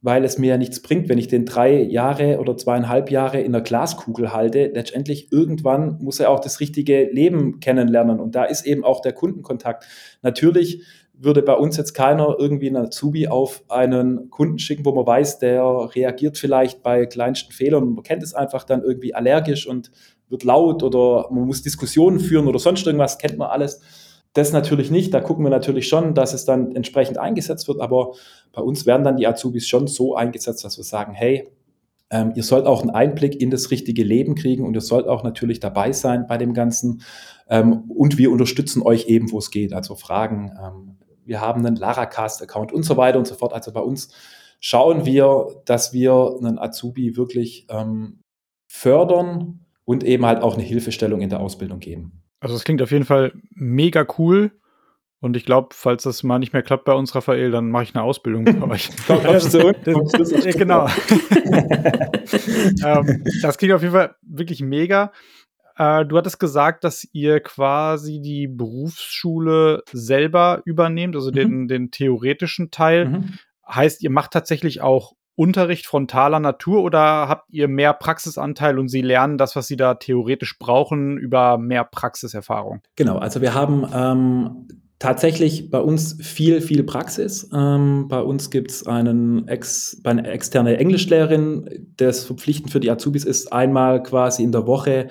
[0.00, 3.52] weil es mir ja nichts bringt, wenn ich den drei Jahre oder zweieinhalb Jahre in
[3.52, 4.70] der Glaskugel halte.
[4.72, 9.12] Letztendlich irgendwann muss er auch das richtige Leben kennenlernen und da ist eben auch der
[9.12, 9.86] Kundenkontakt.
[10.22, 10.84] Natürlich
[11.20, 15.40] würde bei uns jetzt keiner irgendwie einen Azubi auf einen Kunden schicken, wo man weiß,
[15.40, 17.94] der reagiert vielleicht bei kleinsten Fehlern.
[17.94, 19.90] Man kennt es einfach dann irgendwie allergisch und
[20.28, 23.80] wird laut oder man muss Diskussionen führen oder sonst irgendwas, kennt man alles.
[24.34, 25.12] Das natürlich nicht.
[25.12, 27.80] Da gucken wir natürlich schon, dass es dann entsprechend eingesetzt wird.
[27.80, 28.12] Aber
[28.52, 31.48] bei uns werden dann die Azubis schon so eingesetzt, dass wir sagen, hey,
[32.10, 35.24] ähm, ihr sollt auch einen Einblick in das richtige Leben kriegen und ihr sollt auch
[35.24, 37.02] natürlich dabei sein bei dem Ganzen.
[37.48, 39.72] Ähm, und wir unterstützen euch eben, wo es geht.
[39.72, 40.52] Also Fragen.
[40.62, 40.97] Ähm,
[41.28, 43.52] wir haben einen Laracast-Account und so weiter und so fort.
[43.52, 44.12] Also bei uns
[44.60, 48.20] schauen wir, dass wir einen Azubi wirklich ähm,
[48.66, 52.22] fördern und eben halt auch eine Hilfestellung in der Ausbildung geben.
[52.40, 54.52] Also es klingt auf jeden Fall mega cool.
[55.20, 57.94] Und ich glaube, falls das mal nicht mehr klappt bei uns, Raphael, dann mache ich
[57.94, 58.90] eine Ausbildung bei euch.
[59.40, 59.72] so,
[60.56, 60.86] genau.
[62.84, 65.12] ähm, das klingt auf jeden Fall wirklich mega.
[65.78, 71.34] Äh, du hattest gesagt, dass ihr quasi die Berufsschule selber übernehmt, also mhm.
[71.34, 73.08] den, den theoretischen Teil.
[73.08, 73.34] Mhm.
[73.66, 79.02] Heißt, ihr macht tatsächlich auch Unterricht frontaler Natur oder habt ihr mehr Praxisanteil und sie
[79.02, 82.80] lernen das, was sie da theoretisch brauchen, über mehr Praxiserfahrung?
[82.96, 84.66] Genau, also wir haben ähm,
[84.98, 87.48] tatsächlich bei uns viel, viel Praxis.
[87.54, 93.24] Ähm, bei uns gibt es einen Ex, eine externe Englischlehrerin, das verpflichtend für die Azubis
[93.24, 95.06] ist, einmal quasi in der Woche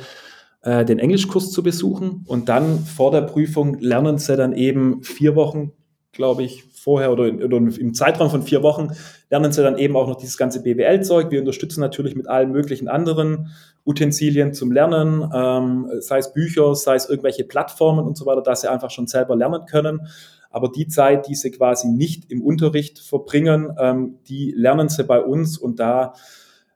[0.67, 5.35] äh, den Englischkurs zu besuchen und dann vor der Prüfung lernen sie dann eben vier
[5.35, 5.71] Wochen
[6.17, 8.89] glaube ich, vorher oder, in, oder, im Zeitraum von vier Wochen
[9.29, 11.29] lernen sie dann eben auch noch dieses ganze BWL-Zeug.
[11.31, 13.51] Wir unterstützen natürlich mit allen möglichen anderen
[13.85, 18.61] Utensilien zum Lernen, ähm, sei es Bücher, sei es irgendwelche Plattformen und so weiter, dass
[18.61, 20.07] sie einfach schon selber lernen können.
[20.49, 25.21] Aber die Zeit, die sie quasi nicht im Unterricht verbringen, ähm, die lernen sie bei
[25.21, 26.13] uns und da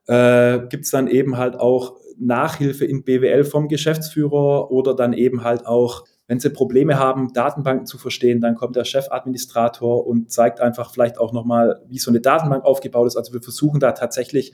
[0.06, 5.44] äh, gibt es dann eben halt auch Nachhilfe in BWL vom Geschäftsführer oder dann eben
[5.44, 10.62] halt auch wenn Sie Probleme haben, Datenbanken zu verstehen, dann kommt der Chefadministrator und zeigt
[10.62, 13.18] einfach vielleicht auch nochmal, wie so eine Datenbank aufgebaut ist.
[13.18, 14.54] Also wir versuchen da tatsächlich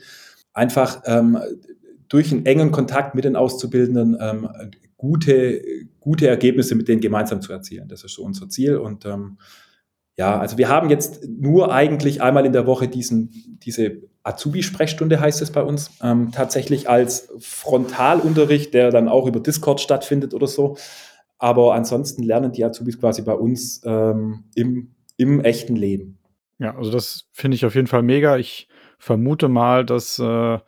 [0.52, 1.38] einfach ähm,
[2.08, 4.48] durch einen engen Kontakt mit den Auszubildenden ähm,
[4.96, 5.62] gute,
[6.00, 7.86] gute Ergebnisse mit denen gemeinsam zu erzielen.
[7.86, 8.78] Das ist so unser Ziel.
[8.78, 9.38] Und ähm,
[10.18, 15.40] ja, also wir haben jetzt nur eigentlich einmal in der Woche diesen, diese Azubi-Sprechstunde heißt
[15.40, 20.76] es bei uns, ähm, tatsächlich als Frontalunterricht, der dann auch über Discord stattfindet oder so.
[21.38, 26.18] Aber ansonsten lernen die Azubis quasi bei uns ähm, im, im echten Leben.
[26.58, 28.36] Ja, also das finde ich auf jeden Fall mega.
[28.38, 28.66] Ich
[28.98, 30.58] vermute mal, dass äh,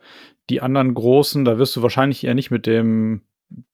[0.49, 3.23] die anderen Großen, da wirst du wahrscheinlich eher nicht mit dem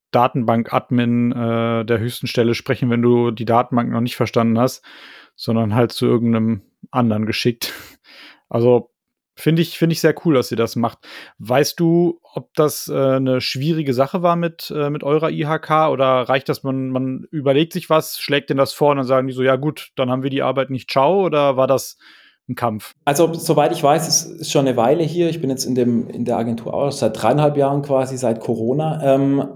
[0.10, 4.84] Datenbank-Admin äh, der höchsten Stelle sprechen, wenn du die Datenbank noch nicht verstanden hast,
[5.38, 7.74] sondern halt zu irgendeinem anderen geschickt.
[8.50, 8.92] Also
[9.40, 10.98] Finde ich, finde ich sehr cool, dass ihr das macht.
[11.38, 16.28] Weißt du, ob das äh, eine schwierige Sache war mit, äh, mit eurer IHK oder
[16.28, 19.34] reicht das, man, man überlegt sich was, schlägt denn das vor und dann sagen die
[19.34, 22.00] so, ja gut, dann haben wir die Arbeit nicht, ciao, oder war das
[22.50, 22.96] ein Kampf?
[23.06, 25.30] Also, soweit ich weiß, ist, ist schon eine Weile hier.
[25.30, 29.00] Ich bin jetzt in, dem, in der Agentur auch seit dreieinhalb Jahren quasi, seit Corona.
[29.04, 29.50] Ähm,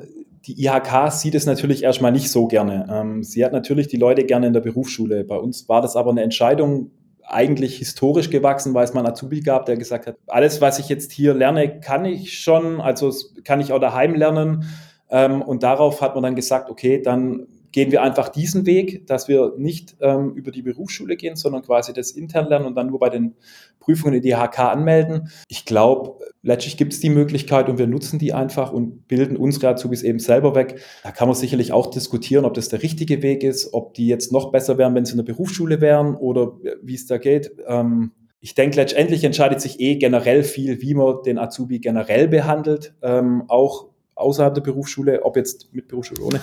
[0.46, 2.88] die IHK sieht es natürlich erstmal nicht so gerne.
[2.90, 5.24] Ähm, sie hat natürlich die Leute gerne in der Berufsschule.
[5.24, 6.92] Bei uns war das aber eine Entscheidung,
[7.24, 10.90] eigentlich historisch gewachsen, weil es mal einen Azubi gab, der gesagt hat, alles, was ich
[10.90, 14.66] jetzt hier lerne, kann ich schon, also kann ich auch daheim lernen.
[15.10, 19.28] Ähm, und darauf hat man dann gesagt, okay, dann gehen wir einfach diesen Weg, dass
[19.28, 23.00] wir nicht ähm, über die Berufsschule gehen, sondern quasi das intern lernen und dann nur
[23.00, 23.36] bei den
[23.82, 25.30] Prüfungen in die HK anmelden.
[25.50, 29.68] Ich glaube, letztlich gibt es die Möglichkeit und wir nutzen die einfach und bilden unsere
[29.68, 30.80] Azubis eben selber weg.
[31.04, 34.32] Da kann man sicherlich auch diskutieren, ob das der richtige Weg ist, ob die jetzt
[34.32, 37.52] noch besser wären, wenn sie in der Berufsschule wären oder wie es da geht.
[37.68, 42.96] Ähm, ich denke, letztendlich entscheidet sich eh generell viel, wie man den Azubi generell behandelt,
[43.02, 46.42] ähm, auch außerhalb der Berufsschule, ob jetzt mit Berufsschule oder ohne,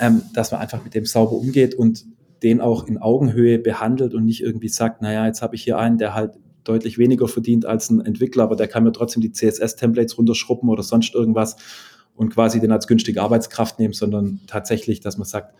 [0.00, 2.04] ähm, dass man einfach mit dem sauber umgeht und
[2.42, 5.98] den auch in Augenhöhe behandelt und nicht irgendwie sagt, naja, jetzt habe ich hier einen,
[5.98, 6.32] der halt
[6.68, 10.82] deutlich weniger verdient als ein Entwickler, aber der kann mir trotzdem die CSS-Templates runterschruppen oder
[10.82, 11.56] sonst irgendwas
[12.14, 15.54] und quasi den als günstige Arbeitskraft nehmen, sondern tatsächlich, dass man sagt,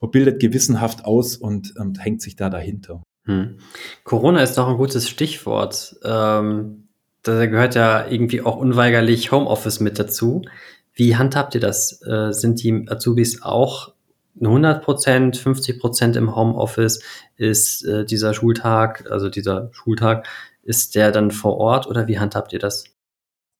[0.00, 3.02] man bildet gewissenhaft aus und, und hängt sich da dahinter.
[3.24, 3.58] Hm.
[4.04, 5.96] Corona ist doch ein gutes Stichwort.
[6.04, 6.88] Ähm,
[7.22, 10.42] da gehört ja irgendwie auch unweigerlich Homeoffice mit dazu.
[10.92, 12.00] Wie handhabt ihr das?
[12.06, 13.94] Äh, sind die Azubis auch
[14.40, 17.02] 100 Prozent, 50 Prozent im Homeoffice?
[17.36, 20.28] Ist äh, dieser Schultag, also dieser Schultag,
[20.64, 22.84] ist der dann vor Ort oder wie handhabt ihr das?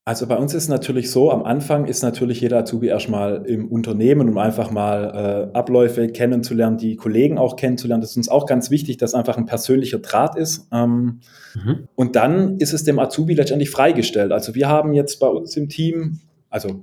[0.06, 4.28] Also bei uns ist natürlich so, am Anfang ist natürlich jeder Azubi erstmal im Unternehmen,
[4.28, 8.02] um einfach mal äh, Abläufe kennenzulernen, die Kollegen auch kennenzulernen.
[8.02, 10.68] Das ist uns auch ganz wichtig, dass einfach ein persönlicher Draht ist.
[10.72, 11.20] Ähm,
[11.54, 11.88] mhm.
[11.94, 14.30] Und dann ist es dem Azubi letztendlich freigestellt.
[14.30, 16.82] Also wir haben jetzt bei uns im Team, also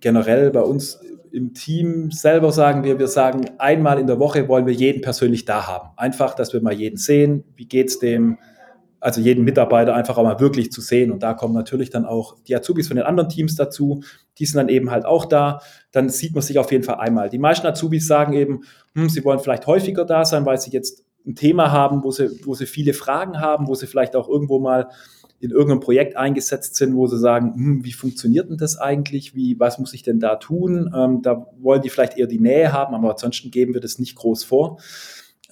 [0.00, 0.98] generell bei uns
[1.30, 5.44] im Team selber sagen wir, wir sagen, einmal in der Woche wollen wir jeden persönlich
[5.44, 5.90] da haben.
[5.96, 8.38] Einfach, dass wir mal jeden sehen, wie geht's dem,
[9.02, 11.10] also jeden Mitarbeiter einfach auch mal wirklich zu sehen.
[11.10, 14.04] Und da kommen natürlich dann auch die Azubis von den anderen Teams dazu.
[14.38, 15.60] Die sind dann eben halt auch da.
[15.90, 17.28] Dann sieht man sich auf jeden Fall einmal.
[17.28, 18.60] Die meisten Azubis sagen eben,
[18.94, 22.30] hm, sie wollen vielleicht häufiger da sein, weil sie jetzt ein Thema haben, wo sie,
[22.44, 24.88] wo sie viele Fragen haben, wo sie vielleicht auch irgendwo mal
[25.40, 29.34] in irgendeinem Projekt eingesetzt sind, wo sie sagen, hm, wie funktioniert denn das eigentlich?
[29.34, 30.94] Wie, was muss ich denn da tun?
[30.96, 34.14] Ähm, da wollen die vielleicht eher die Nähe haben, aber ansonsten geben wir das nicht
[34.14, 34.78] groß vor.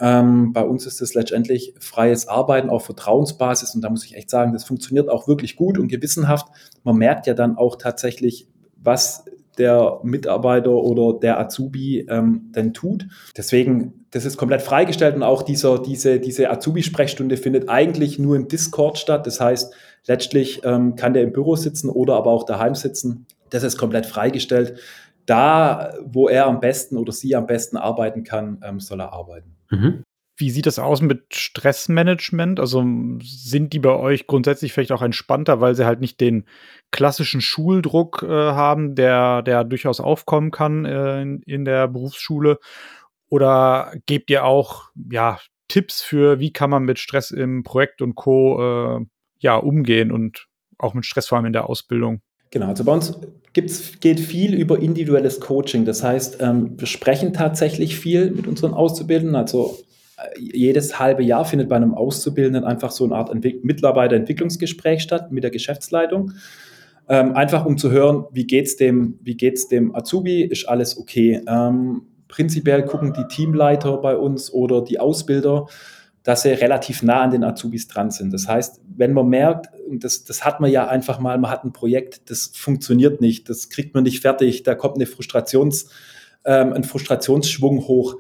[0.00, 4.30] Ähm, bei uns ist es letztendlich freies Arbeiten auf Vertrauensbasis und da muss ich echt
[4.30, 6.48] sagen, das funktioniert auch wirklich gut und gewissenhaft.
[6.84, 9.24] Man merkt ja dann auch tatsächlich, was
[9.58, 13.06] der Mitarbeiter oder der Azubi ähm, denn tut.
[13.36, 18.48] Deswegen, das ist komplett freigestellt und auch dieser, diese, diese Azubi-Sprechstunde findet eigentlich nur im
[18.48, 19.26] Discord statt.
[19.26, 19.74] Das heißt,
[20.06, 23.26] letztlich ähm, kann der im Büro sitzen oder aber auch daheim sitzen.
[23.50, 24.78] Das ist komplett freigestellt.
[25.26, 29.59] Da, wo er am besten oder sie am besten arbeiten kann, ähm, soll er arbeiten.
[29.70, 30.04] Mhm.
[30.36, 32.60] Wie sieht das aus mit Stressmanagement?
[32.60, 32.82] Also
[33.22, 36.46] sind die bei euch grundsätzlich vielleicht auch entspannter, weil sie halt nicht den
[36.90, 42.58] klassischen Schuldruck äh, haben, der, der durchaus aufkommen kann äh, in, in der Berufsschule?
[43.28, 48.14] Oder gebt ihr auch ja, Tipps für, wie kann man mit Stress im Projekt und
[48.14, 48.98] Co.
[49.00, 49.06] Äh,
[49.40, 50.46] ja, umgehen und
[50.78, 52.22] auch mit Stress vor allem in der Ausbildung?
[52.50, 53.18] Genau, also bei uns
[53.52, 55.84] gibt's, geht viel über individuelles Coaching.
[55.84, 59.36] Das heißt, ähm, wir sprechen tatsächlich viel mit unseren Auszubildenden.
[59.36, 59.78] Also
[60.16, 65.30] äh, jedes halbe Jahr findet bei einem Auszubildenden einfach so eine Art Entwick Mitarbeiterentwicklungsgespräch statt
[65.30, 66.32] mit der Geschäftsleitung.
[67.08, 69.18] Ähm, einfach um zu hören, wie geht's dem,
[69.70, 71.40] dem Azubi, ist alles okay.
[71.46, 75.66] Ähm, prinzipiell gucken die Teamleiter bei uns oder die Ausbilder,
[76.22, 78.32] dass sie relativ nah an den Azubis dran sind.
[78.32, 81.72] Das heißt, wenn man merkt, das, das hat man ja einfach mal, man hat ein
[81.72, 85.88] Projekt, das funktioniert nicht, das kriegt man nicht fertig, da kommt eine Frustrations,
[86.44, 88.16] ähm, ein Frustrationsschwung hoch,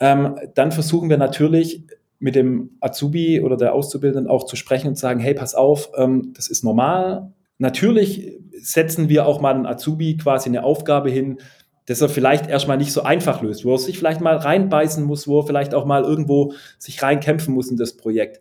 [0.00, 1.82] ähm, dann versuchen wir natürlich
[2.18, 5.90] mit dem Azubi oder der Auszubildenden auch zu sprechen und zu sagen, hey, pass auf,
[5.96, 7.32] ähm, das ist normal.
[7.58, 11.38] Natürlich setzen wir auch mal einen Azubi quasi eine Aufgabe hin,
[11.86, 15.28] dass er vielleicht erstmal nicht so einfach löst, wo er sich vielleicht mal reinbeißen muss,
[15.28, 18.40] wo er vielleicht auch mal irgendwo sich reinkämpfen muss in das Projekt.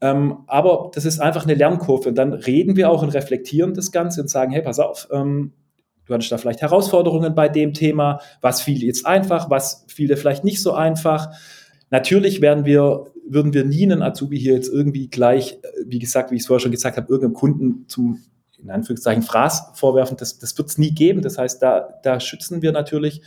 [0.00, 2.08] Ähm, aber das ist einfach eine Lernkurve.
[2.08, 5.52] Und dann reden wir auch und reflektieren das Ganze und sagen, hey, pass auf, ähm,
[6.06, 10.16] du hattest da vielleicht Herausforderungen bei dem Thema, was fiel jetzt einfach, was fiel dir
[10.16, 11.28] vielleicht nicht so einfach.
[11.90, 16.30] Natürlich werden wir, würden wir nie einen Azubi hier jetzt irgendwie gleich, äh, wie gesagt,
[16.30, 18.22] wie ich es vorher schon gesagt habe, irgendeinem Kunden zum
[18.62, 21.22] in Anführungszeichen Fraß vorwerfen, das, das wird es nie geben.
[21.22, 23.22] Das heißt, da, da schützen wir natürlich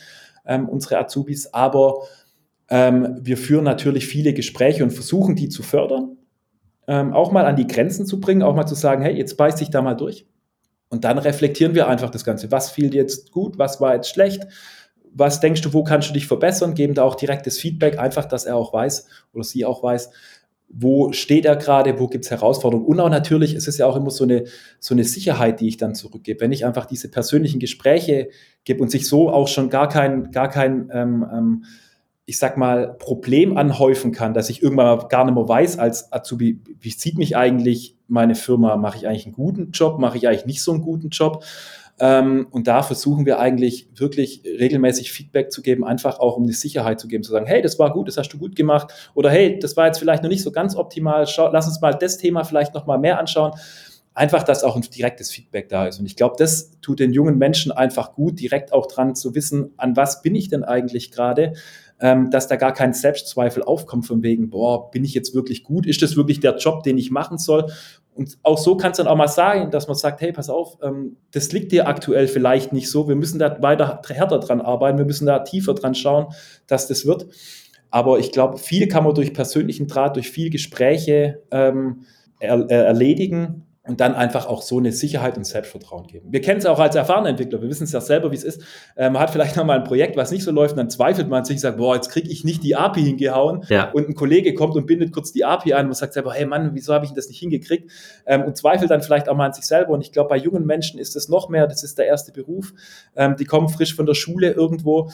[0.46, 2.04] ähm, unsere Azubis, aber
[2.69, 6.17] ähm, wir führen natürlich viele Gespräche und versuchen, die zu fördern,
[6.88, 9.56] ähm, auch mal an die Grenzen zu bringen, auch mal zu sagen, hey, jetzt beiß
[9.56, 10.26] dich da mal durch.
[10.89, 12.52] Und dann reflektieren wir einfach das Ganze.
[12.52, 13.58] Was fiel dir jetzt gut?
[13.58, 14.46] Was war jetzt schlecht?
[15.12, 16.76] Was denkst du, wo kannst du dich verbessern?
[16.76, 20.12] Geben da auch direktes Feedback, einfach, dass er auch weiß oder sie auch weiß,
[20.76, 22.88] wo steht er gerade, wo gibt es Herausforderungen.
[22.88, 24.46] Und auch natürlich ist es ja auch immer so eine,
[24.80, 26.42] so eine Sicherheit, die ich dann zurückgebe.
[26.42, 28.30] Wenn ich einfach diese persönlichen Gespräche
[28.63, 31.65] gebe und sich so auch schon gar kein, gar kein ähm, ähm,
[32.26, 36.12] ich sag mal, Problem anhäufen kann, dass ich irgendwann mal gar nicht mehr weiß als
[36.13, 40.28] Azubi, wie sieht mich eigentlich meine Firma, mache ich eigentlich einen guten Job, mache ich
[40.28, 41.44] eigentlich nicht so einen guten Job,
[42.06, 46.99] und da versuchen wir eigentlich wirklich regelmäßig Feedback zu geben, einfach auch um die Sicherheit
[46.99, 49.58] zu geben, zu sagen, hey, das war gut, das hast du gut gemacht oder hey,
[49.58, 52.43] das war jetzt vielleicht noch nicht so ganz optimal, Schau, lass uns mal das Thema
[52.43, 53.54] vielleicht noch mal mehr anschauen.
[54.15, 55.99] Einfach, dass auch ein direktes Feedback da ist.
[55.99, 59.71] Und ich glaube, das tut den jungen Menschen einfach gut, direkt auch dran zu wissen,
[59.77, 61.54] an was bin ich denn eigentlich gerade,
[62.04, 65.85] ähm, dass da gar kein Selbstzweifel aufkommt von wegen, boah, bin ich jetzt wirklich gut?
[65.85, 67.71] Ist das wirklich der Job, den ich machen soll?
[68.13, 70.77] Und auch so kann es dann auch mal sein, dass man sagt, hey, pass auf,
[70.83, 73.08] ähm, das liegt dir aktuell vielleicht nicht so.
[73.08, 74.97] Wir müssen da weiter härter dran arbeiten.
[74.97, 76.27] Wir müssen da tiefer dran schauen,
[76.67, 77.25] dass das wird.
[77.89, 82.01] Aber ich glaube, viel kann man durch persönlichen Draht, durch viel Gespräche ähm,
[82.39, 86.31] er, äh, erledigen und dann einfach auch so eine Sicherheit und Selbstvertrauen geben.
[86.31, 88.62] Wir kennen es auch als erfahrene Entwickler, wir wissen es ja selber, wie es ist.
[88.96, 91.27] Äh, man hat vielleicht noch mal ein Projekt, was nicht so läuft, und dann zweifelt
[91.27, 93.65] man sich und sagt, boah, jetzt kriege ich nicht die API hingehauen.
[93.67, 93.92] Ja.
[93.92, 96.71] Und ein Kollege kommt und bindet kurz die API ein und sagt selber, hey Mann,
[96.73, 97.92] wieso habe ich das nicht hingekriegt?
[98.25, 99.92] Ähm, und zweifelt dann vielleicht auch mal an sich selber.
[99.92, 102.73] Und ich glaube, bei jungen Menschen ist es noch mehr, das ist der erste Beruf.
[103.17, 105.10] Ähm, die kommen frisch von der Schule irgendwo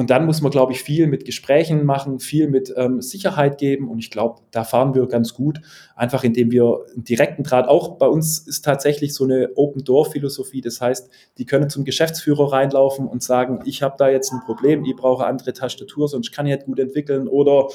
[0.00, 3.90] und dann muss man, glaube ich, viel mit Gesprächen machen, viel mit ähm, Sicherheit geben.
[3.90, 5.60] Und ich glaube, da fahren wir ganz gut,
[5.94, 10.62] einfach indem wir einen direkten Draht, auch bei uns ist tatsächlich so eine Open-Door-Philosophie.
[10.62, 14.86] Das heißt, die können zum Geschäftsführer reinlaufen und sagen, ich habe da jetzt ein Problem,
[14.86, 17.28] ich brauche andere Tastatur, sonst kann ich nicht gut entwickeln.
[17.28, 17.68] Oder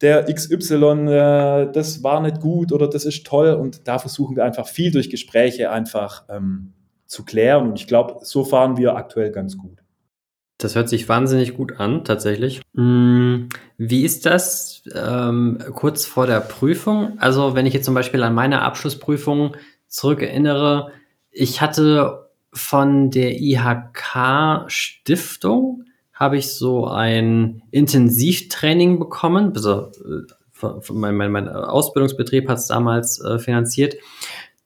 [0.00, 3.52] der XY, äh, das war nicht gut oder das ist toll.
[3.52, 6.72] Und da versuchen wir einfach viel durch Gespräche einfach ähm,
[7.04, 7.68] zu klären.
[7.68, 9.83] Und ich glaube, so fahren wir aktuell ganz gut.
[10.58, 12.62] Das hört sich wahnsinnig gut an, tatsächlich.
[12.74, 17.18] Hm, wie ist das ähm, kurz vor der Prüfung?
[17.18, 19.56] Also, wenn ich jetzt zum Beispiel an meine Abschlussprüfung
[19.88, 20.92] zurückerinnere,
[21.30, 29.52] ich hatte von der IHK Stiftung habe ich so ein Intensivtraining bekommen.
[29.56, 33.96] Also, äh, mein, mein, mein Ausbildungsbetrieb hat es damals äh, finanziert.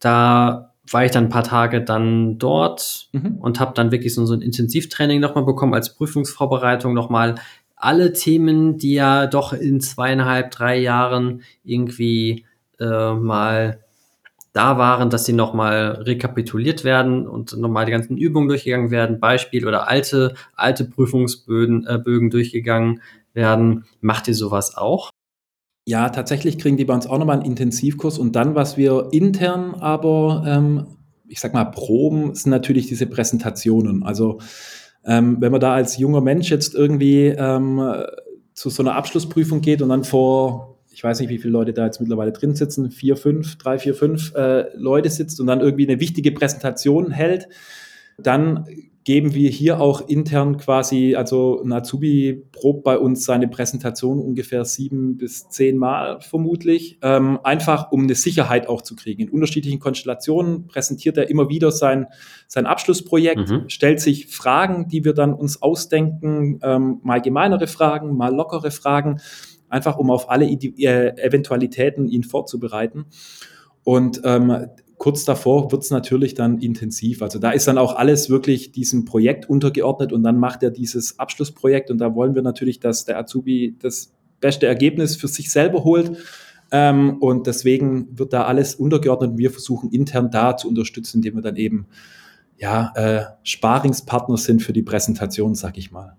[0.00, 3.36] Da war ich dann ein paar Tage dann dort mhm.
[3.40, 7.36] und habe dann wirklich so, so ein Intensivtraining nochmal bekommen als Prüfungsvorbereitung nochmal
[7.76, 12.44] alle Themen, die ja doch in zweieinhalb, drei Jahren irgendwie
[12.80, 13.80] äh, mal
[14.52, 19.66] da waren, dass sie nochmal rekapituliert werden und nochmal die ganzen Übungen durchgegangen werden, Beispiel
[19.66, 23.00] oder alte, alte Prüfungsbögen äh, Bögen durchgegangen
[23.34, 23.84] werden.
[24.00, 25.10] Macht ihr sowas auch?
[25.88, 29.74] Ja, tatsächlich kriegen die bei uns auch nochmal einen Intensivkurs und dann, was wir intern
[29.74, 30.86] aber, ähm,
[31.26, 34.02] ich sag mal, proben, sind natürlich diese Präsentationen.
[34.02, 34.38] Also
[35.06, 37.80] ähm, wenn man da als junger Mensch jetzt irgendwie ähm,
[38.52, 41.86] zu so einer Abschlussprüfung geht und dann vor, ich weiß nicht, wie viele Leute da
[41.86, 45.88] jetzt mittlerweile drin sitzen, vier, fünf, drei, vier, fünf äh, Leute sitzt und dann irgendwie
[45.88, 47.48] eine wichtige Präsentation hält,
[48.18, 48.66] dann
[49.08, 54.66] geben wir hier auch intern quasi, also ein Azubi probt bei uns seine Präsentation ungefähr
[54.66, 59.22] sieben bis zehn Mal vermutlich, ähm, einfach um eine Sicherheit auch zu kriegen.
[59.22, 62.08] In unterschiedlichen Konstellationen präsentiert er immer wieder sein,
[62.48, 63.64] sein Abschlussprojekt, mhm.
[63.68, 69.22] stellt sich Fragen, die wir dann uns ausdenken, ähm, mal gemeinere Fragen, mal lockere Fragen,
[69.70, 73.06] einfach um auf alle äh, Eventualitäten ihn vorzubereiten.
[73.84, 74.68] Und ähm,
[74.98, 77.22] kurz davor wird es natürlich dann intensiv.
[77.22, 81.18] Also da ist dann auch alles wirklich diesem Projekt untergeordnet und dann macht er dieses
[81.18, 85.84] Abschlussprojekt und da wollen wir natürlich, dass der Azubi das beste Ergebnis für sich selber
[85.84, 86.18] holt.
[86.70, 91.36] Ähm, und deswegen wird da alles untergeordnet und wir versuchen intern da zu unterstützen, indem
[91.36, 91.86] wir dann eben
[92.58, 96.16] ja, äh, Sparingspartner sind für die Präsentation, sag ich mal.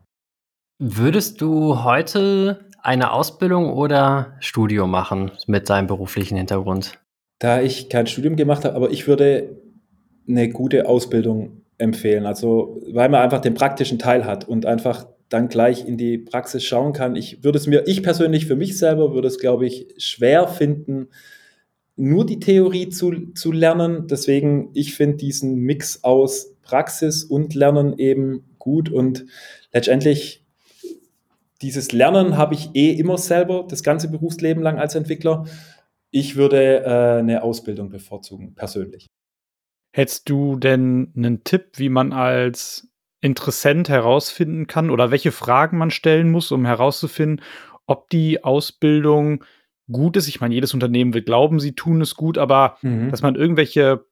[0.79, 6.97] Würdest du heute eine Ausbildung oder Studium machen mit deinem beruflichen Hintergrund?
[7.39, 9.57] Da ich kein Studium gemacht habe, aber ich würde
[10.27, 12.25] eine gute Ausbildung empfehlen.
[12.25, 16.63] Also, weil man einfach den praktischen Teil hat und einfach dann gleich in die Praxis
[16.63, 17.15] schauen kann.
[17.15, 21.07] Ich würde es mir, ich persönlich für mich selber würde es, glaube ich, schwer finden,
[21.95, 24.07] nur die Theorie zu, zu lernen.
[24.07, 29.25] Deswegen, ich finde diesen Mix aus Praxis und Lernen eben gut und
[29.71, 30.45] letztendlich
[31.61, 35.45] dieses Lernen habe ich eh immer selber, das ganze Berufsleben lang als Entwickler.
[36.11, 39.07] Ich würde äh, eine Ausbildung bevorzugen, persönlich.
[39.95, 42.91] Hättest du denn einen Tipp, wie man als
[43.21, 47.43] Interessent herausfinden kann oder welche Fragen man stellen muss, um herauszufinden,
[47.85, 49.43] ob die Ausbildung
[49.91, 50.27] gut ist?
[50.27, 53.09] Ich meine, jedes Unternehmen will glauben, sie tun es gut, aber mhm.
[53.09, 54.05] dass man irgendwelche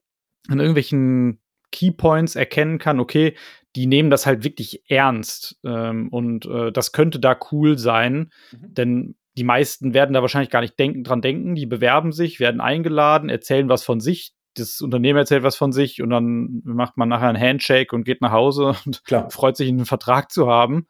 [0.49, 1.39] an irgendwelchen
[1.71, 3.35] Keypoints erkennen kann, okay,
[3.75, 8.73] die nehmen das halt wirklich ernst ähm, und äh, das könnte da cool sein, mhm.
[8.73, 11.55] denn die meisten werden da wahrscheinlich gar nicht denken, dran denken.
[11.55, 14.33] Die bewerben sich, werden eingeladen, erzählen was von sich.
[14.55, 18.21] Das Unternehmen erzählt was von sich und dann macht man nachher ein Handshake und geht
[18.21, 19.29] nach Hause und Klar.
[19.29, 20.87] freut sich, einen Vertrag zu haben.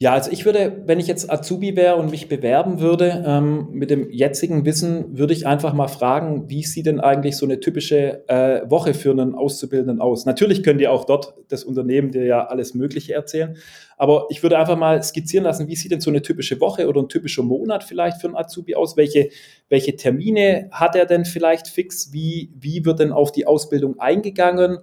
[0.00, 3.90] Ja, also ich würde, wenn ich jetzt Azubi wäre und mich bewerben würde, ähm, mit
[3.90, 8.28] dem jetzigen Wissen, würde ich einfach mal fragen, wie sieht denn eigentlich so eine typische
[8.28, 10.26] äh, Woche für einen Auszubildenden aus?
[10.26, 13.56] Natürlich könnt ihr auch dort das Unternehmen dir ja alles Mögliche erzählen,
[13.96, 17.00] aber ich würde einfach mal skizzieren lassen, wie sieht denn so eine typische Woche oder
[17.00, 18.96] ein typischer Monat vielleicht für einen Azubi aus?
[18.96, 19.30] Welche,
[19.68, 22.12] welche Termine hat er denn vielleicht fix?
[22.12, 24.78] Wie, wie wird denn auf die Ausbildung eingegangen?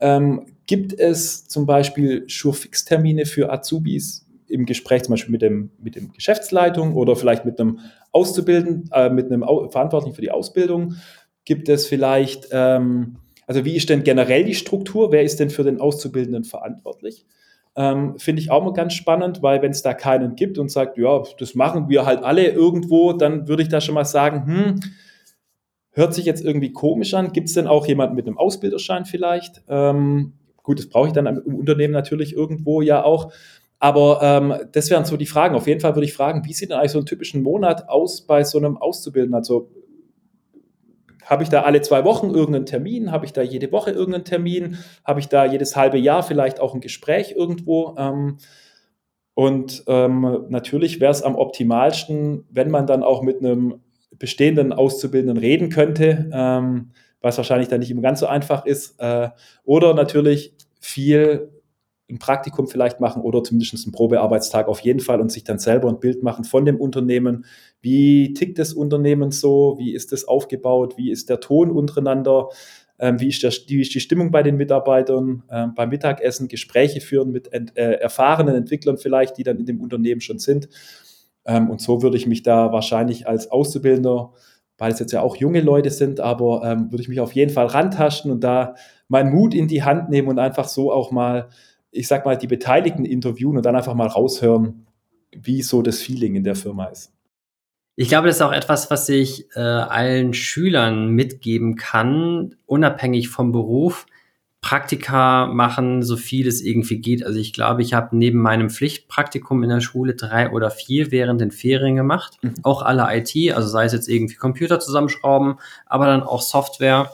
[0.00, 4.23] Ähm, gibt es zum Beispiel Schurfix-Termine für Azubis?
[4.54, 7.80] Im Gespräch zum Beispiel mit dem, mit dem Geschäftsleitung oder vielleicht mit einem
[8.12, 10.94] Auszubildenden, äh, mit einem Au Verantwortlichen für die Ausbildung?
[11.44, 15.12] Gibt es vielleicht, ähm, also wie ist denn generell die Struktur?
[15.12, 17.26] Wer ist denn für den Auszubildenden verantwortlich?
[17.76, 20.96] Ähm, Finde ich auch mal ganz spannend, weil wenn es da keinen gibt und sagt,
[20.96, 24.80] ja, das machen wir halt alle irgendwo, dann würde ich da schon mal sagen, hm,
[25.90, 27.32] hört sich jetzt irgendwie komisch an.
[27.32, 29.62] Gibt es denn auch jemanden mit einem Ausbilderschein vielleicht?
[29.68, 33.32] Ähm, gut, das brauche ich dann im Unternehmen natürlich irgendwo ja auch.
[33.78, 35.54] Aber ähm, das wären so die Fragen.
[35.54, 38.22] Auf jeden Fall würde ich fragen, wie sieht denn eigentlich so ein typischen Monat aus
[38.22, 39.34] bei so einem Auszubildenden?
[39.34, 39.70] Also
[41.24, 43.10] habe ich da alle zwei Wochen irgendeinen Termin?
[43.10, 44.78] Habe ich da jede Woche irgendeinen Termin?
[45.04, 47.94] Habe ich da jedes halbe Jahr vielleicht auch ein Gespräch irgendwo?
[47.98, 48.38] Ähm,
[49.34, 53.80] und ähm, natürlich wäre es am optimalsten, wenn man dann auch mit einem
[54.16, 59.00] bestehenden Auszubildenden reden könnte, ähm, was wahrscheinlich dann nicht immer ganz so einfach ist.
[59.00, 59.30] Äh,
[59.64, 61.53] oder natürlich viel
[62.10, 65.88] ein Praktikum vielleicht machen oder zumindest einen Probearbeitstag auf jeden Fall und sich dann selber
[65.88, 67.46] ein Bild machen von dem Unternehmen.
[67.80, 69.76] Wie tickt das Unternehmen so?
[69.78, 70.98] Wie ist das aufgebaut?
[70.98, 72.50] Wie ist der Ton untereinander?
[72.98, 75.42] Ähm, wie, ist der, wie ist die Stimmung bei den Mitarbeitern?
[75.50, 79.80] Ähm, beim Mittagessen Gespräche führen mit ent, äh, erfahrenen Entwicklern vielleicht, die dann in dem
[79.80, 80.68] Unternehmen schon sind.
[81.46, 84.32] Ähm, und so würde ich mich da wahrscheinlich als Auszubildender,
[84.78, 87.52] weil es jetzt ja auch junge Leute sind, aber ähm, würde ich mich auf jeden
[87.52, 88.74] Fall rantasten und da
[89.08, 91.48] meinen Mut in die Hand nehmen und einfach so auch mal
[91.94, 94.86] ich sag mal, die Beteiligten interviewen und dann einfach mal raushören,
[95.32, 97.12] wie so das Feeling in der Firma ist.
[97.96, 103.52] Ich glaube, das ist auch etwas, was ich äh, allen Schülern mitgeben kann, unabhängig vom
[103.52, 104.06] Beruf.
[104.60, 107.24] Praktika machen, so viel es irgendwie geht.
[107.24, 111.42] Also ich glaube, ich habe neben meinem Pflichtpraktikum in der Schule drei oder vier während
[111.42, 112.38] den Ferien gemacht.
[112.40, 112.54] Mhm.
[112.62, 117.12] Auch alle IT, also sei es jetzt irgendwie Computer zusammenschrauben, aber dann auch Software.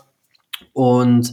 [0.72, 1.33] Und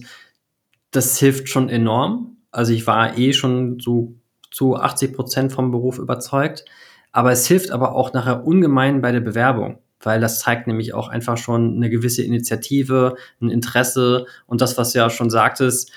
[0.90, 2.37] das hilft schon enorm.
[2.52, 4.16] Also ich war eh schon so
[4.52, 6.66] zu 80 Prozent vom Beruf überzeugt.
[7.12, 11.08] Aber es hilft aber auch nachher ungemein bei der Bewerbung, weil das zeigt nämlich auch
[11.08, 15.92] einfach schon eine gewisse Initiative, ein Interesse und das, was du ja schon sagtest,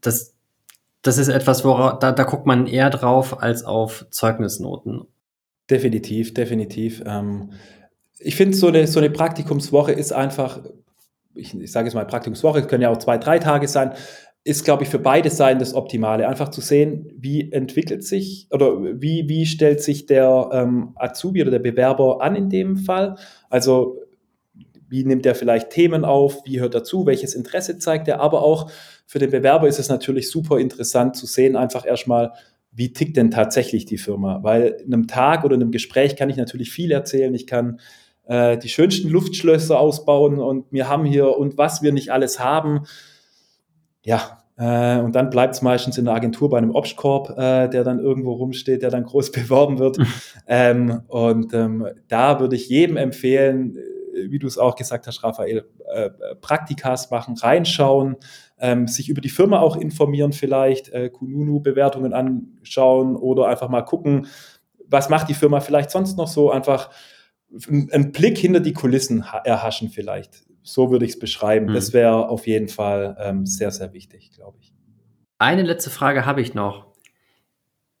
[0.00, 0.34] das,
[1.02, 5.02] das ist etwas, worauf, da, da guckt man eher drauf als auf Zeugnisnoten.
[5.70, 7.02] Definitiv, definitiv.
[7.06, 7.52] Ähm,
[8.18, 10.60] ich finde, so eine, so eine Praktikumswoche ist einfach,
[11.34, 13.92] ich, ich sage jetzt mal Praktikumswoche, es können ja auch zwei, drei Tage sein,
[14.44, 16.28] ist, glaube ich, für beide Seiten das Optimale.
[16.28, 21.50] Einfach zu sehen, wie entwickelt sich oder wie, wie stellt sich der ähm, Azubi oder
[21.50, 23.16] der Bewerber an in dem Fall.
[23.48, 24.00] Also
[24.86, 28.20] wie nimmt er vielleicht Themen auf, wie hört er zu, welches Interesse zeigt er.
[28.20, 28.70] Aber auch
[29.06, 32.32] für den Bewerber ist es natürlich super interessant zu sehen, einfach erstmal,
[32.70, 34.42] wie tickt denn tatsächlich die Firma.
[34.42, 37.34] Weil in einem Tag oder in einem Gespräch kann ich natürlich viel erzählen.
[37.34, 37.80] Ich kann
[38.26, 42.82] äh, die schönsten Luftschlösser ausbauen und wir haben hier und was wir nicht alles haben
[44.04, 47.82] ja, äh, und dann bleibt es meistens in der Agentur bei einem Obstkorb, äh, der
[47.82, 49.98] dann irgendwo rumsteht, der dann groß beworben wird.
[50.46, 55.24] ähm, und ähm, da würde ich jedem empfehlen, äh, wie du es auch gesagt hast,
[55.24, 58.16] Raphael, äh, Praktikas machen, reinschauen,
[58.60, 64.28] ähm, sich über die Firma auch informieren vielleicht, äh, Kununu-Bewertungen anschauen oder einfach mal gucken,
[64.86, 66.90] was macht die Firma vielleicht sonst noch so, einfach
[67.68, 71.66] einen Blick hinter die Kulissen erhaschen vielleicht so würde ich es beschreiben.
[71.66, 71.74] Mhm.
[71.74, 74.72] Das wäre auf jeden Fall ähm, sehr, sehr wichtig, glaube ich.
[75.38, 76.86] Eine letzte Frage habe ich noch.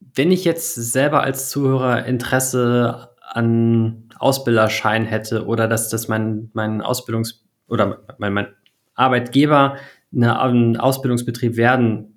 [0.00, 6.82] Wenn ich jetzt selber als Zuhörer Interesse an Ausbilderschein hätte oder dass, dass mein, mein
[6.82, 8.48] Ausbildungs- oder mein, mein
[8.94, 9.76] Arbeitgeber
[10.14, 12.16] eine, ein Ausbildungsbetrieb werden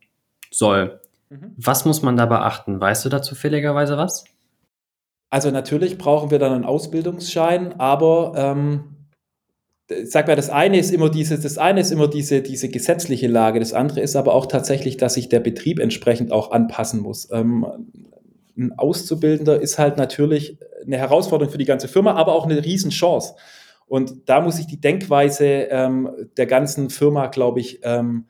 [0.52, 1.54] soll, mhm.
[1.58, 2.80] was muss man da beachten?
[2.80, 4.26] Weißt du da zufälligerweise was?
[5.30, 8.97] Also natürlich brauchen wir dann einen Ausbildungsschein, aber ähm,
[10.04, 13.60] sag mal, das eine ist immer diese, das eine ist immer diese, diese gesetzliche Lage,
[13.60, 17.30] das andere ist aber auch tatsächlich, dass sich der Betrieb entsprechend auch anpassen muss.
[17.32, 17.66] Ähm,
[18.58, 23.36] ein Auszubildender ist halt natürlich eine Herausforderung für die ganze Firma, aber auch eine Riesenchance.
[23.86, 28.26] Und da muss sich die Denkweise ähm, der ganzen Firma, glaube ich, ähm,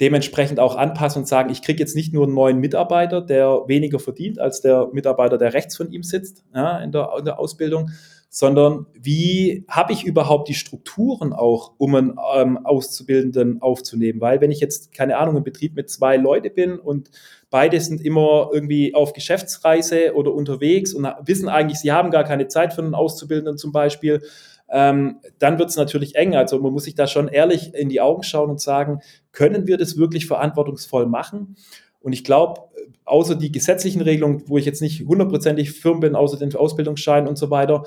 [0.00, 3.98] dementsprechend auch anpassen und sagen, ich kriege jetzt nicht nur einen neuen Mitarbeiter, der weniger
[3.98, 7.90] verdient als der Mitarbeiter, der rechts von ihm sitzt ja, in, der, in der Ausbildung,
[8.32, 14.20] sondern wie habe ich überhaupt die Strukturen auch, um einen ähm, Auszubildenden aufzunehmen?
[14.20, 17.10] Weil wenn ich jetzt, keine Ahnung, im Betrieb mit zwei Leute bin und
[17.50, 22.46] beide sind immer irgendwie auf Geschäftsreise oder unterwegs und wissen eigentlich, sie haben gar keine
[22.46, 24.22] Zeit für einen Auszubildenden zum Beispiel,
[24.68, 26.36] ähm, dann wird es natürlich eng.
[26.36, 29.00] Also man muss sich da schon ehrlich in die Augen schauen und sagen,
[29.32, 31.56] können wir das wirklich verantwortungsvoll machen?
[31.98, 32.62] Und ich glaube,
[33.04, 37.36] außer die gesetzlichen Regelungen, wo ich jetzt nicht hundertprozentig firm bin, außer den Ausbildungsschein und
[37.36, 37.84] so weiter,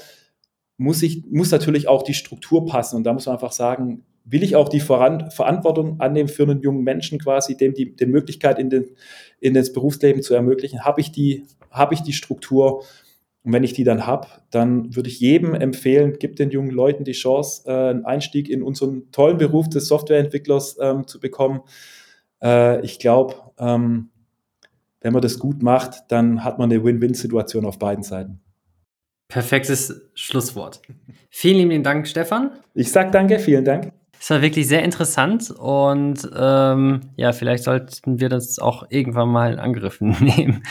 [0.77, 2.97] muss, ich, muss natürlich auch die Struktur passen.
[2.97, 6.61] Und da muss man einfach sagen, will ich auch die Voran Verantwortung annehmen für einen
[6.61, 8.85] jungen Menschen quasi, dem die, die Möglichkeit in, den,
[9.39, 12.83] in das Berufsleben zu ermöglichen, habe ich, die, hab ich die Struktur
[13.43, 17.03] und wenn ich die dann habe, dann würde ich jedem empfehlen, gib den jungen Leuten
[17.03, 21.61] die Chance, äh, einen Einstieg in unseren tollen Beruf des Softwareentwicklers ähm, zu bekommen.
[22.41, 24.11] Äh, ich glaube, ähm,
[25.01, 28.39] wenn man das gut macht, dann hat man eine Win-Win-Situation auf beiden Seiten.
[29.27, 30.81] Perfektes Schlusswort.
[31.29, 32.51] Vielen lieben Dank, Stefan.
[32.73, 33.93] Ich sag danke, vielen Dank.
[34.19, 39.53] Es war wirklich sehr interessant und ähm, ja, vielleicht sollten wir das auch irgendwann mal
[39.53, 40.63] in Angriff nehmen.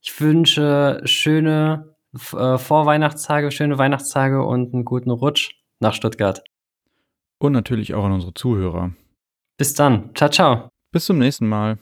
[0.00, 6.42] Ich wünsche schöne äh, Vorweihnachtstage, schöne Weihnachtstage und einen guten Rutsch nach Stuttgart.
[7.38, 8.92] Und natürlich auch an unsere Zuhörer.
[9.56, 10.10] Bis dann.
[10.14, 10.68] Ciao, ciao.
[10.90, 11.78] Bis zum nächsten Mal.